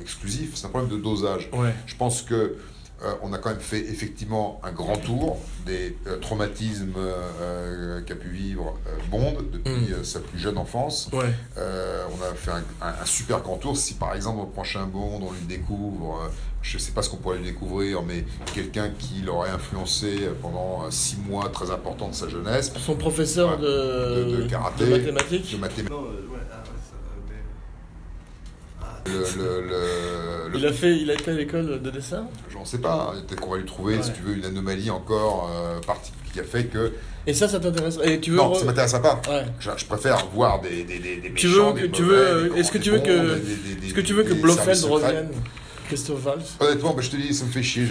[0.00, 1.50] exclusif, c'est un problème de dosage.
[1.52, 1.74] Ouais.
[1.84, 2.56] Je pense que
[3.02, 8.14] euh, on a quand même fait effectivement un grand tour des euh, traumatismes euh, qu'a
[8.14, 10.04] pu vivre euh, Bond depuis Mm.
[10.04, 11.10] sa plus jeune enfance.
[11.12, 11.26] Ouais.
[11.58, 13.76] Euh, on a fait un, un- un super grand tour.
[13.76, 16.28] Si par exemple au prochain Bond on lui découvre, euh,
[16.62, 18.24] je sais pas ce qu'on pourrait lui découvrir, mais
[18.54, 23.66] quelqu'un qui l'aurait influencé pendant six mois très importants de sa jeunesse, Son professeur Ouais.
[23.66, 25.52] de, De- de karaté, de mathématiques.
[25.52, 25.90] de mathématiques.
[25.90, 27.34] Non, euh, ouais, ah, ouais, ça, euh, mais-
[28.82, 32.24] Ah, Le, le, le- le- Il a fait, il a été à l'école de dessin.
[32.50, 33.20] J'en sais pas, hein.
[33.26, 36.44] peut-être qu'on va lui trouver, si tu veux, une anomalie encore euh, parti- qui a
[36.44, 36.92] fait que.
[37.26, 39.20] Et ça, ça t'intéresse Et tu veux Non, re- ça m'intéresse pas.
[39.28, 39.44] Ouais.
[39.60, 42.58] Je, je préfère voir des, des, des, des Tu méchants, veux des tu mauvais, veux-
[42.58, 43.40] est-ce que tu veux que-
[43.84, 45.28] Est-ce que tu veux que Blofeld revienne?
[45.86, 47.86] Christophe Valls Honnêtement, bah, je te dis, ça me fait chier.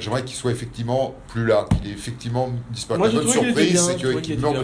[0.00, 3.00] J'aimerais qu'il soit effectivement plus là, qu'il ait effectivement disparu.
[3.02, 4.54] La bonne surprise, c'est qu'il meurt,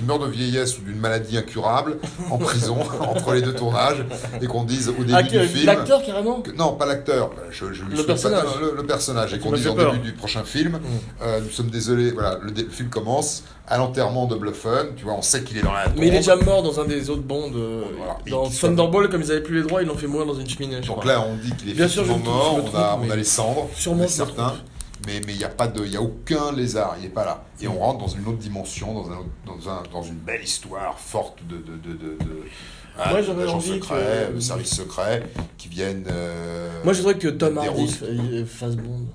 [0.00, 1.98] bien, de vieillesse ou d'une maladie incurable
[2.30, 4.04] en prison entre les deux tournages
[4.40, 5.66] et qu'on dise au début Ah, du film.
[5.66, 7.30] L'acteur, carrément que- non, pas l'acteur.
[7.30, 8.44] Bah, Je, je lui Le pas- personnage.
[8.60, 9.34] le, le personnage.
[9.34, 10.78] Et qu'on dise au début du prochain film, Mm.
[11.22, 12.10] euh, nous sommes désolés.
[12.12, 14.94] Voilà, le film commence à l'enterrement de Bluffen.
[14.96, 15.88] Tu vois, on sait qu'il est dans la.
[15.96, 16.34] Mais il est tombe.
[16.34, 17.50] déjà mort dans un des autres bands.
[17.54, 18.18] euh, Voilà.
[18.28, 20.80] Dans Thunderball, comme ils avaient plus les droits, ils l'ont fait mourir dans une cheminée.
[20.80, 21.04] Donc crois.
[21.12, 22.20] là, on dit qu'il est Bien sûr, je mort.
[22.22, 24.46] je on, a, trompe, on a mais- les cendres, Sûrement, on est je me certain.
[24.48, 24.58] trompe.
[25.06, 26.94] Mais mais il n'y a pas de, y a aucun lézard.
[26.98, 27.42] Il n'est pas là.
[27.60, 30.96] Et on rentre dans une autre dimension, dans un, dans un, dans une belle histoire
[30.98, 32.24] forte de de de de.
[32.24, 32.42] de
[33.00, 35.22] hein, Moi, j'aurais envie secrets, que- de services secrets
[35.58, 36.04] qui viennent.
[36.08, 37.88] euh, Moi, je voudrais que Tom Hardy
[38.46, 39.06] fasse Bond.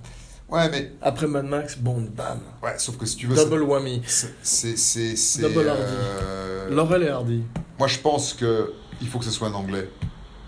[0.50, 2.40] Ouais, mais Après Mad Max, Bond, bam.
[2.64, 4.02] ouais, sauf que si tu veux, Double whammy.
[4.08, 5.82] c'est c'est c'est c'est, Double Hardy.
[5.84, 7.44] euh, Laurel et Hardy.
[7.78, 9.90] Moi, je pense que il faut que ce soit un anglais.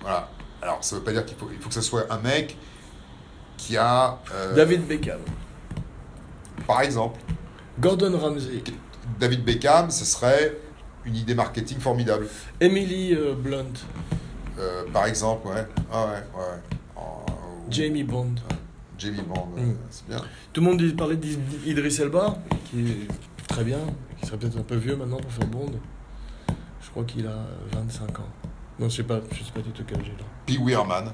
[0.01, 0.29] Voilà.
[0.62, 2.57] Alors, ça veut pas dire qu'il faut, il faut que ce soit un mec
[3.57, 5.19] qui a, euh, David Beckham.
[6.65, 7.19] par exemple,
[7.79, 8.63] Gordon Ramsay.
[9.19, 10.55] David Beckham, ce serait
[11.05, 12.27] une idée marketing formidable.
[12.62, 13.65] Emily euh, Blunt.
[14.57, 15.65] Euh, par exemple, ouais.
[15.91, 17.01] Ah ouais, ouais.
[17.01, 18.35] ou- Jamie Bond.
[18.99, 19.77] Jamie Bond, euh, Mm.
[19.89, 20.21] c'est bien.
[20.53, 22.38] Tout le monde dit- parlait d'Idris Elba,
[22.69, 23.07] qui est
[23.47, 23.79] très bien,
[24.19, 25.71] qui serait peut-être un peu vieux maintenant pour faire Bond.
[26.81, 27.38] Je crois qu'il a
[27.73, 28.27] 25 ans.
[28.79, 30.25] Non, je sais pas, je sais pas du tout quel âge il a.
[30.45, 31.12] Pee Wee Herman,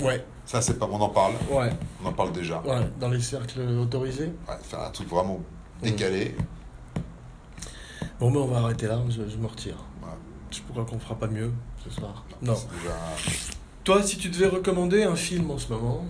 [0.00, 1.70] Ouais, ça c'est pas, on en parle, ouais,
[2.02, 2.60] on en parle déjà.
[2.62, 4.32] Ouais, ouais, dans les cercles autorisés.
[4.62, 5.40] faire un truc vraiment
[5.82, 6.34] décalé.
[8.20, 9.76] Bon, ben on va arrêter là, je, je me retire.
[10.00, 10.16] Voilà.
[10.50, 11.52] Je crois qu'on fera pas mieux
[11.84, 12.24] ce soir.
[12.42, 12.54] Non.
[12.54, 12.96] Déjà-
[13.84, 16.04] Toi, si tu devais recommander un film en ce moment,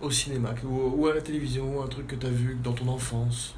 [0.00, 2.88] au cinéma, ou, ou à la télévision, un truc que tu as vu dans ton
[2.88, 3.54] enfance,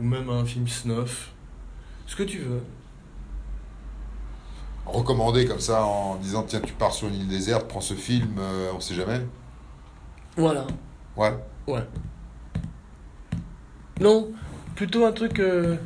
[0.00, 1.32] ou même un film snuff,
[2.06, 2.62] ce que tu veux.
[4.86, 8.36] Recommander comme ça en disant tiens tu pars sur une île déserte, prends ce film,
[8.38, 9.20] euh, on sait jamais.
[10.36, 10.66] Voilà,
[11.16, 11.32] Ouais.
[11.68, 11.84] ouais.
[14.00, 14.30] Non,
[14.74, 15.76] plutôt un truc euh,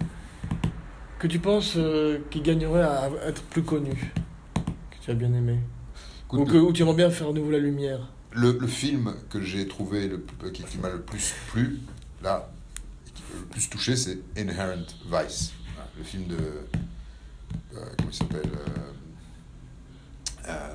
[1.18, 4.12] que tu penses euh, qui gagnerait à être plus connu,
[4.90, 5.58] que tu as bien aimé.
[6.26, 8.00] Écoute, Ou que où tu aimerais bien faire à nouveau la lumière.
[8.38, 11.81] Le, le film que j'ai trouvé le, plus- qui, qui m'a le plus plu,
[12.22, 12.48] là,
[13.14, 15.53] qui le plus touché, c'est Inherent Vice.
[15.96, 16.37] Le film de.
[16.37, 18.42] euh, comment il s'appelle
[20.46, 20.68] euh, euh,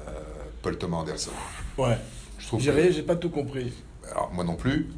[0.61, 1.31] Paul Thomas Anderson.
[1.77, 1.97] Ouais.
[2.37, 3.71] Je trouve J'ai j'ai pas tout compris.
[4.11, 4.89] alors, moi non plus,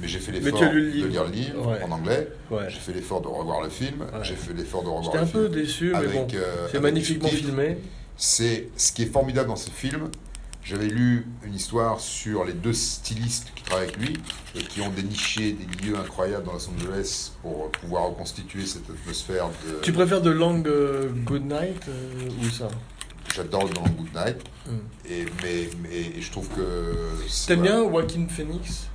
[0.00, 0.66] mais j'ai fait l'effort de
[1.08, 1.82] lire le livre Ouais.
[1.82, 2.28] en anglais.
[2.50, 2.66] Ouais.
[2.68, 4.00] J'ai fait l'effort de revoir le film.
[4.02, 4.22] Ouais.
[4.22, 5.42] J'ai fait l'effort de revoir J'étais le un film.
[5.42, 6.26] peu déçu, mais bon.
[6.34, 7.78] euh, C'est magnifiquement filmé.
[8.16, 10.08] C'est ce qui est formidable dans ce film.
[10.64, 14.16] J'avais lu une histoire sur les deux stylistes qui travaillent avec lui
[14.56, 19.48] et qui ont déniché des lieux incroyables dans Los Angeles pour pouvoir reconstituer cette atmosphère
[19.48, 19.80] de.
[19.82, 22.68] Tu préfères The Long euh, Good Night euh, ou ça
[23.34, 24.78] J'adore le Long Good Night, Hmm.
[25.10, 26.96] et, mais, mais je trouve que.
[27.46, 28.86] T'aimes bien Joaquin Phoenix?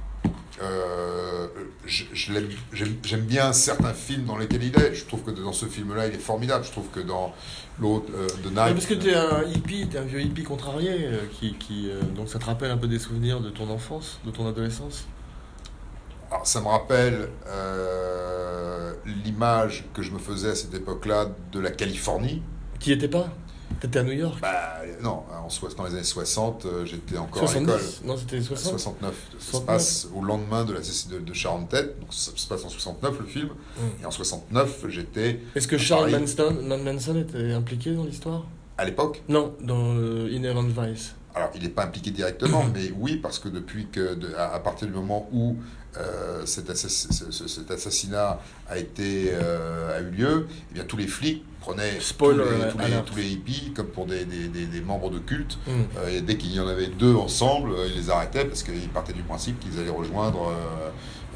[0.62, 1.48] Euh,
[1.86, 4.94] j'aime, bien certains films dans lesquels il est.
[4.94, 6.66] Je trouve que dans ce film-là, il est formidable.
[6.66, 7.34] Je trouve que dans
[7.80, 8.74] l'autre, euh, The Night.
[8.74, 12.30] Parce que t'es un hippie, t'es un vieux hippie contrarié, euh, qui, qui, euh, donc
[12.30, 15.08] ça te rappelle un peu des souvenirs de ton enfance, de ton adolescence?
[16.32, 18.94] Alors, ça me rappelle euh,
[19.24, 22.44] l'image que je me faisais à cette époque-là de la Californie.
[22.80, 23.30] Qui était pas?
[23.80, 27.50] T'étais à New York Bah, non, en, soix- dans les années 60, euh, j'étais encore
[27.50, 27.80] à l'école.
[27.80, 29.14] 70 Non, c'était 60 69.
[29.14, 29.66] Ça se 69.
[29.66, 32.00] passe au lendemain de la de, de Sharon Tate.
[32.00, 33.48] Donc ça se passe en 69 le film.
[33.48, 34.04] Mm.
[34.04, 36.12] Et en 69, j'étais Est-ce que Charles.
[36.12, 38.46] Manson, Man- Manson était impliqué dans l'histoire?
[38.78, 39.22] À l'époque?
[39.30, 41.16] Non, dans euh, Inherent Vice.
[41.36, 44.60] Alors, il n'est pas impliqué directement, mais oui, parce que depuis que, de- à, à
[44.60, 45.56] partir du moment où
[45.98, 50.84] euh, cet, assass- ce- ce- cet assassinat a été euh, a eu lieu, eh bien
[50.86, 53.06] tous les flics prenaient Spoiler tous, les, tous, les, alert.
[53.06, 55.58] tous les hippies comme pour des, des, des- des membres de culte.
[55.68, 55.72] Hmm.
[55.98, 59.14] Euh, et dès qu'il y en avait deux ensemble, ils les arrêtaient parce qu'ils partaient
[59.14, 60.52] du principe qu'ils allaient rejoindre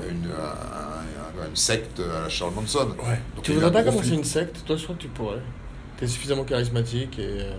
[0.10, 2.90] une, un- un- une secte à la Charles Manson.
[3.00, 3.20] Ouais.
[3.36, 4.64] Donc, tu voudrais pas commencer une secte?
[4.66, 5.40] Toi, je crois que tu pourrais.
[5.98, 7.50] T'es suffisamment charismatique et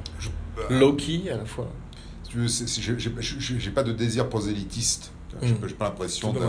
[0.70, 1.68] low-key à la fois.
[2.48, 5.10] Si tu veux, j'ai- pas de désir prosélitiste.
[5.42, 5.56] J'ai Mm.
[5.56, 6.40] pas- j'ai pas l'impression Bah,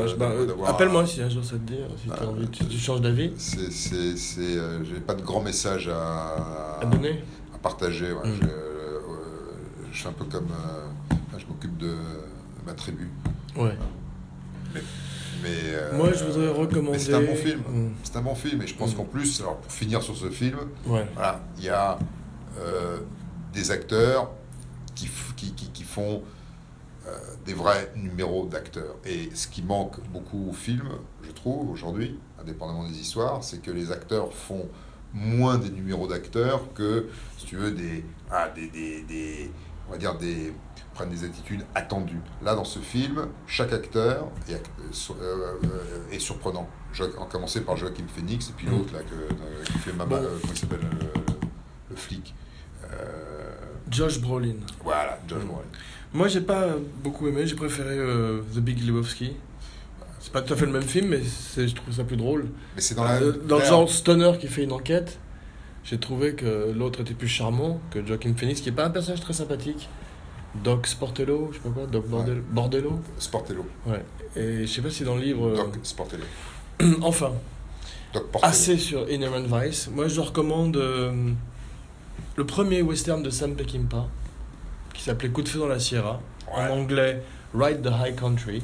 [0.46, 0.70] d'avoir.
[0.70, 3.02] Appelle-moi si un jour ça te dit, si Ah, t'as envie, tu, euh, tu changes
[3.02, 7.24] d'avis C'est, c'est, c'est, euh, j'ai pas de grand message à, à donner.
[7.54, 8.12] à partager.
[8.12, 8.28] ouais.
[8.30, 8.36] Mm.
[8.42, 9.00] Je, euh,
[9.92, 10.48] je suis un peu comme.
[10.52, 11.96] euh, je m'occupe de
[12.66, 13.10] ma tribu.
[13.58, 13.76] Ouais.
[15.44, 17.00] Mais, euh, Moi, je voudrais recommander.
[17.00, 17.60] c'est un bon film.
[17.70, 17.90] Mm.
[18.04, 18.62] C'est un bon film.
[18.62, 18.98] Et je pense Mm.
[18.98, 21.06] qu'en plus, alors pour finir sur ce film, Ouais.
[21.16, 21.98] voilà, il y a
[22.60, 23.00] euh,
[23.54, 24.30] des acteurs
[24.96, 26.24] qui, f- qui, qui, qui font
[27.08, 27.12] euh,
[27.46, 28.96] des vrais numéros d'acteurs.
[29.06, 30.90] Et ce qui manque beaucoup au film,
[31.24, 34.68] je trouve, aujourd'hui, indépendamment des histoires, c'est que les acteurs font
[35.14, 39.52] moins des numéros d'acteurs que, si tu veux, des, ah, des, des, des-
[39.88, 40.54] on va dire des
[40.96, 42.22] prennent des attitudes attendues.
[42.42, 45.58] Là, dans ce film, chaque acteur est, euh, euh,
[46.12, 46.70] est surprenant.
[47.20, 48.72] En commencer par Joaquin Phoenix et puis Mm.
[48.72, 50.16] l'autre là que, euh, qui fait ma Bon.
[50.16, 51.22] euh, comment il s'appelle le,
[51.90, 52.34] le flic.
[52.86, 53.35] Euh,
[53.92, 54.56] Josh Brolin.
[54.84, 55.48] voilà, Josh Mm.
[55.48, 55.62] Brolin.
[56.14, 56.68] Moi, j'ai pas
[57.04, 57.46] beaucoup aimé.
[57.46, 59.34] J'ai préféré euh, The Big Lebowski.
[60.20, 61.22] C'est pas tout à fait le même film, mais
[61.58, 62.48] je trouve ça plus drôle.
[62.76, 65.20] Mais c'est dans la Euh, dans le l'air- genre stoner qui fait une enquête,
[65.84, 69.22] j'ai trouvé que l'autre était plus charmant que Joaquin Phoenix, qui est pas un personnage
[69.22, 69.88] très sympathique.
[70.64, 73.00] Doc Sportello, je sais pas quoi, Doc Bordel- Bordello.
[73.20, 73.66] Sportello.
[73.86, 74.04] Ouais.
[74.38, 75.48] Et je sais pas si dans le livre.
[75.50, 76.24] euh, Doc Sportello.
[77.02, 77.34] enfin,
[78.14, 78.50] Doc Portello.
[78.52, 79.90] assez sur Inherent Vice.
[79.94, 81.12] Moi, je recommande euh,
[82.36, 84.08] le premier western de Sam Peckinpah,
[84.94, 86.64] qui s'appelait Coup de feu dans la Sierra, Ouais.
[86.70, 87.22] en anglais
[87.54, 88.64] Ride the High Country,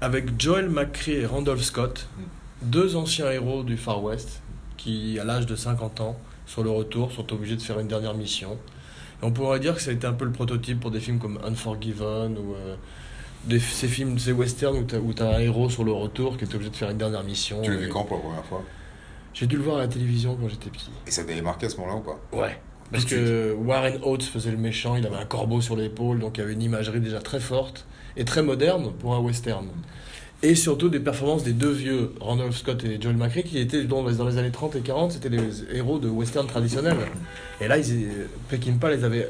[0.00, 2.22] avec Joel McCrea et Randolph Scott, Mm.
[2.62, 4.40] deux anciens héros du Far West,
[4.76, 6.16] qui, à l'âge de 50 ans,
[6.46, 8.52] sur le retour, sont obligés de faire une dernière mission.
[9.20, 11.18] Et on pourrait dire que ça a été un peu le prototype pour des films
[11.18, 12.76] comme Unforgiven ou euh,
[13.44, 16.44] des, ces films, ces westerns où t'as, où t'as un héros sur le retour qui
[16.44, 17.60] est obligé de faire une dernière mission.
[17.62, 18.62] Tu l'as vu quand pour la première fois?
[19.34, 20.90] J'ai dû le voir à la télévision quand j'étais petit.
[21.06, 22.18] Et ça t'avait marqué à ce moment-là ou pas?
[22.32, 22.60] Ouais.
[22.90, 26.40] Parce que Warren Oates faisait le méchant, il avait un corbeau sur l'épaule, donc il
[26.40, 27.86] y avait une imagerie déjà très forte
[28.16, 29.66] et très moderne pour un western.
[30.42, 34.06] Et surtout des performances des deux vieux, Randolph Scott et Joel McRae, qui étaient dans
[34.06, 35.40] les, années 30 et 40, c'était les
[35.72, 36.96] héros de western traditionnels.
[37.60, 38.08] Et là, ils,
[38.48, 39.28] Peckinpah les avait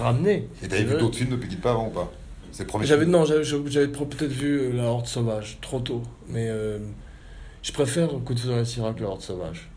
[0.00, 0.48] ramenés.
[0.62, 2.12] Et t'avais vu d'autres films de pas avant ou pas?
[2.52, 6.02] C'est le premier J'avais non, j'avais peut-être vu euh, La Horde Sauvage, trop tôt.
[6.28, 6.78] Mais euh,
[7.62, 9.68] je préfère Coup de feu dans la Sierra que La Horde Sauvage.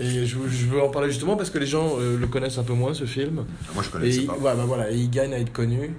[0.00, 2.62] Et je, je veux en parler justement parce que les gens euh, le connaissent un
[2.62, 3.44] peu moins ce film.
[3.74, 4.32] Moi je Et connaissais il, pas.
[4.34, 5.94] ouais, bah voilà, et il gagne à être connu.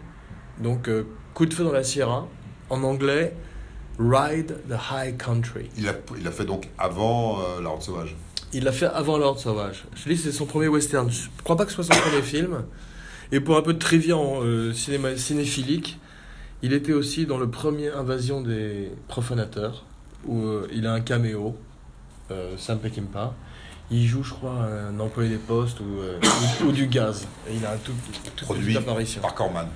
[0.59, 2.27] Donc, euh, Coup de feu dans la Sierra,
[2.69, 3.33] en anglais,
[3.99, 5.69] Ride the High Country.
[5.77, 8.15] Il a, il a fait donc avant euh, La Horde Sauvage.
[8.53, 9.85] Il l'a fait avant L'Ordre Sauvage.
[9.95, 11.09] Je te dis, c'est son premier western.
[11.09, 12.63] Je crois pas que ce soit son premier film.
[13.31, 15.99] Et pour un peu de trivia en, euh, cinéma, cinéphilique,
[16.63, 19.85] il était aussi dans le premier Invasion des Profanateurs,
[20.27, 20.43] où
[20.73, 21.55] il a un caméo,
[22.57, 23.33] Sam Peckinpah.
[23.91, 24.53] Il joue, je crois,
[24.89, 26.17] un employé des postes ou, euh,
[26.65, 27.27] ou, du gaz.
[27.49, 27.91] Et il a un tout,
[28.35, 29.21] toute Produit apparition.
[29.21, 29.67] par Corman.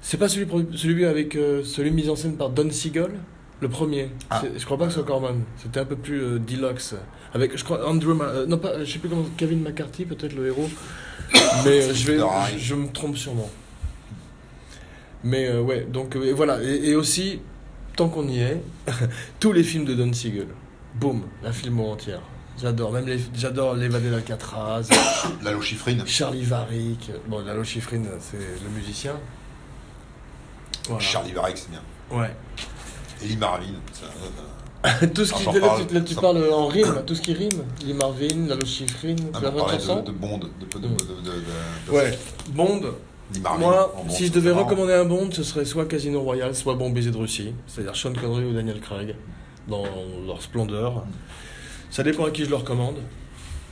[0.00, 3.10] C'est pas celui, celui avec euh, celui mis en scène par Don Siegel
[3.60, 4.10] Le premier.
[4.30, 4.42] Ah.
[4.56, 5.42] Je crois pas que ce soit Corman.
[5.62, 6.94] C'était un peu plus euh, deluxe.
[7.34, 8.14] Avec, je crois, Andrew.
[8.14, 9.26] Ma- euh, non, pas, je sais plus comment.
[9.36, 10.70] Kevin McCarthy, peut-être le héros.
[11.64, 12.18] Mais euh, je vais.
[12.56, 13.50] Je, me trompe sûrement.
[15.24, 16.62] Mais euh, ouais, donc euh, et voilà.
[16.62, 17.40] Et, et aussi,
[17.96, 18.62] tant qu'on y est,
[19.40, 20.46] tous les films de Don Siegel.
[20.94, 22.22] Boum, la filmo entière.
[22.60, 22.92] J'adore.
[22.92, 24.88] Même les, j'adore l'évadé d'Alcatraz,
[25.44, 25.98] Lalo Schifrin.
[26.06, 27.10] Charlie Varick.
[27.28, 29.12] Bon, Lalo Schifrin, c'est le musicien.
[30.88, 31.00] Voilà.
[31.02, 31.82] Charlie Varrick, c'est bien.
[32.10, 32.30] Ouais.
[33.22, 33.66] Ellie Marvin.
[33.92, 34.06] ça,
[35.02, 37.22] euh, tout ce qui, là, parle, tu, là, tu ça- parles en rime, tout ce
[37.22, 37.64] qui rime.
[37.84, 40.38] Lee Marvin, Lalo Schifrin, ah, tu on de, de Bond.
[40.38, 42.16] De, de, de, de- Ouais.
[42.50, 42.82] Bond,
[43.34, 46.74] Lee Marvin, moi, si je devais recommander un Bond, ce serait soit Casino Royale, soit
[46.74, 47.52] Bon Baiser de Russie.
[47.66, 49.16] C'est-à-dire Sean Connery ou Daniel Craig,
[49.66, 49.84] dans
[50.26, 51.04] leur splendeur.
[51.96, 52.96] Ça dépend à qui je le recommande.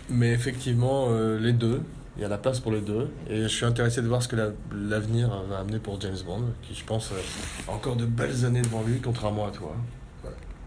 [0.08, 1.82] Mais effectivement, euh, les deux.
[2.16, 3.10] Il y a la place pour les deux.
[3.28, 6.44] Et je suis intéressé de voir ce que la- l'avenir va amener pour James Bond,
[6.62, 9.76] qui, je pense, euh, a encore de belles années devant lui, contrairement à toi.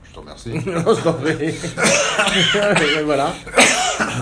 [0.03, 0.51] Je te remercie.
[0.67, 1.55] Non, je t'en prie.
[3.05, 3.33] Voilà.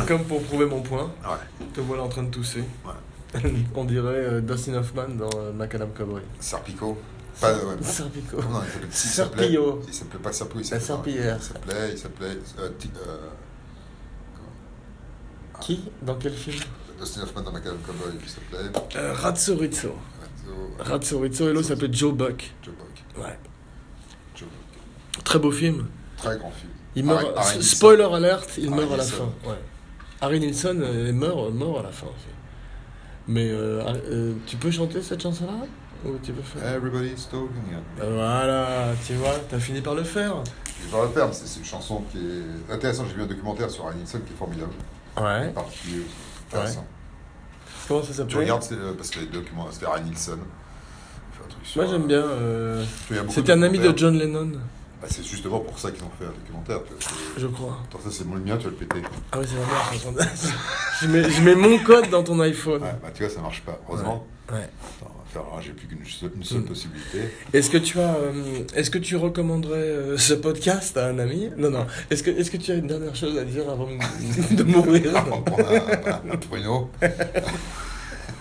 [0.07, 1.65] Comme pour prouver mon point, Ouais.
[1.73, 2.63] te voilà en train de tousser.
[2.85, 3.41] Ouais.
[3.75, 6.21] On dirait euh, Dustin Hoffman dans Macadam Cowboy.
[6.39, 6.97] Serpico.
[7.41, 8.37] Pas, ouais, pas- Serpico.
[8.41, 9.81] Non, il s'appelait- il s'appelait- Serpillo.
[9.87, 10.85] Il s'appelait pas Serpillo, il La s'appelait.
[10.85, 11.37] Serpillière.
[11.37, 11.91] Il s'appelait.
[11.91, 12.25] Il s'appelait.
[12.57, 12.69] euh,
[13.07, 13.29] euh,
[15.61, 15.83] Qui?
[16.01, 16.61] Dans quel film?
[16.99, 18.97] Dustin Hoffman dans Macadam Cowboy, il s'appelait.
[18.97, 19.95] euh, Razzo Rizzo.
[20.79, 22.53] Razzo- Razzo Rizzo et l'autre s'appelait Joe Buck.
[22.63, 23.23] Joe Buck.
[23.23, 23.37] Ouais.
[24.35, 25.23] Joe Buck.
[25.23, 25.87] Très beau film.
[26.17, 26.71] Très grand film.
[26.95, 27.19] Il meurt.
[27.21, 27.75] Harry- Harry Nilsson.
[27.75, 29.31] spoiler alert, il Harry meurt à la Nilsson.
[29.43, 29.49] fin.
[29.49, 29.59] Ouais.
[30.21, 32.25] Harry Nilsson euh, meurt, mort à la fin aussi.
[33.27, 35.65] Mais euh, euh, tu peux chanter cette chanson-là?
[36.05, 37.49] Ou tu faire Everybody's talking.
[38.01, 40.35] Euh, Voilà, tu vois, t'as fini par le faire.
[40.87, 43.07] Je vais le faire, mais c'est une chanson qui est intéressante.
[43.09, 44.71] J'ai vu un documentaire sur Nilsson qui est formidable.
[45.17, 45.49] Ouais.
[45.49, 46.03] Particulier.
[46.51, 46.85] Intéressant.
[47.87, 50.37] Comment ça Tu s'appelle regardes, c'est, euh, parce que les documents, c'était Harry Nilsson.
[51.75, 52.21] Moi j'aime bien.
[52.21, 52.83] euh,
[53.29, 53.93] C'était un ami de.
[53.97, 54.51] John Lennon,
[55.01, 56.79] Bah, c'est justement pour ça qu'ils ont fait un documentaire.
[57.37, 57.79] je crois.
[57.89, 59.01] Attends, ça c'est mon le mien, tu vas le péter.
[59.31, 59.55] Ah ouais, c'est
[60.05, 60.29] la merde.
[61.01, 62.81] je, mets, je mets mon code dans ton iPhone.
[62.83, 63.79] Ouais, bah tu vois, ça marche pas.
[63.87, 64.25] Heureusement.
[64.51, 64.69] Ouais.
[65.01, 65.11] Attends.
[65.35, 66.65] Alors, J'ai plus qu'une seule, une seule Mm.
[66.65, 67.19] possibilité.
[67.53, 68.31] Est-ce que tu as, euh,
[68.75, 71.49] est-ce que tu recommanderais euh, ce podcast à un ami?
[71.57, 71.85] Non, non.
[72.09, 73.87] Est-ce que, est-ce que tu as une dernière chose à dire avant
[74.51, 75.15] de mourir?
[75.17, 76.89] Avant de prendre un, un, un pruneau,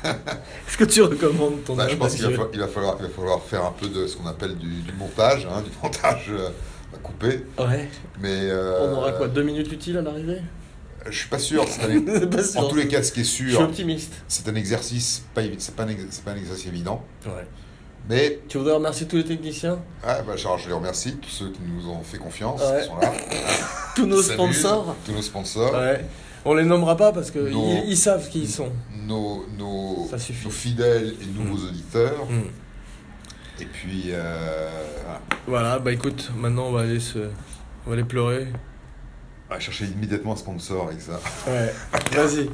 [0.05, 3.42] Est-ce que tu recommandes ton bah, je pense qu'il va, va falloir, il va falloir
[3.42, 6.49] faire un peu de ce qu'on appelle du, du montage, hein, du montage euh,
[6.95, 7.40] à couper.
[7.59, 7.88] Ouais.
[8.20, 10.40] Mais euh, On aura quoi Deux minutes utiles à l'arrivée?
[11.11, 11.63] Je suis pas sûr.
[11.63, 12.61] un- C'est pas sûr.
[12.61, 14.13] en tous les cas, ce qui est Je suis sûr, optimiste.
[14.29, 15.25] c'est un exercice.
[15.35, 15.87] Pas, c'est pas, un
[16.25, 17.03] pas exercice évident.
[17.27, 17.47] Ouais.
[18.09, 21.51] Mais Tu voudrais remercier tous les techniciens, ah, bah, genre, je les remercie, tous ceux
[21.51, 22.83] qui nous ont fait confiance, Ouais.
[22.83, 23.13] qui sont là.
[23.97, 24.95] tous nos sponsors.
[25.07, 25.73] Tous nos sponsors.
[25.73, 26.05] Ouais.
[26.45, 28.71] On les nommera pas parce que Nos- ils, savent qui ils sont.
[29.07, 30.07] Nos, nos,
[30.51, 32.27] fidèles et nouveaux auditeurs.
[32.29, 33.63] Mm.
[33.63, 34.69] Et puis, euh,
[35.05, 35.21] voilà.
[35.47, 37.19] Voilà, bah écoute, maintenant on va aller se,
[37.87, 38.49] on va aller pleurer.
[39.55, 41.21] On va chercher immédiatement un sponsor avec ça.
[41.47, 41.73] Ouais.
[42.11, 42.51] Vas-y.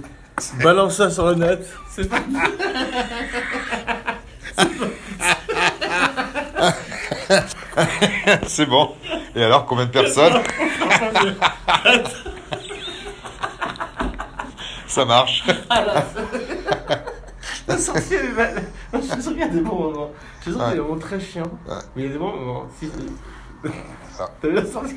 [0.63, 1.67] Balance ça sur le net.
[1.91, 2.19] C'est pas-
[8.47, 8.95] C'est bon.
[9.35, 10.41] Et alors, combien de personnes
[14.87, 15.45] Ça marche.
[17.69, 18.15] La sortie.
[18.93, 20.11] Moi, je suis sûr qu'il y a des bons moments.
[20.41, 21.51] Je suis sûr qu'il y a des moments très chiants.
[21.95, 22.67] Mais il y a des bons moments.
[22.79, 22.91] Si...
[24.19, 24.27] Ah.
[24.43, 24.89] T'as vu la sortie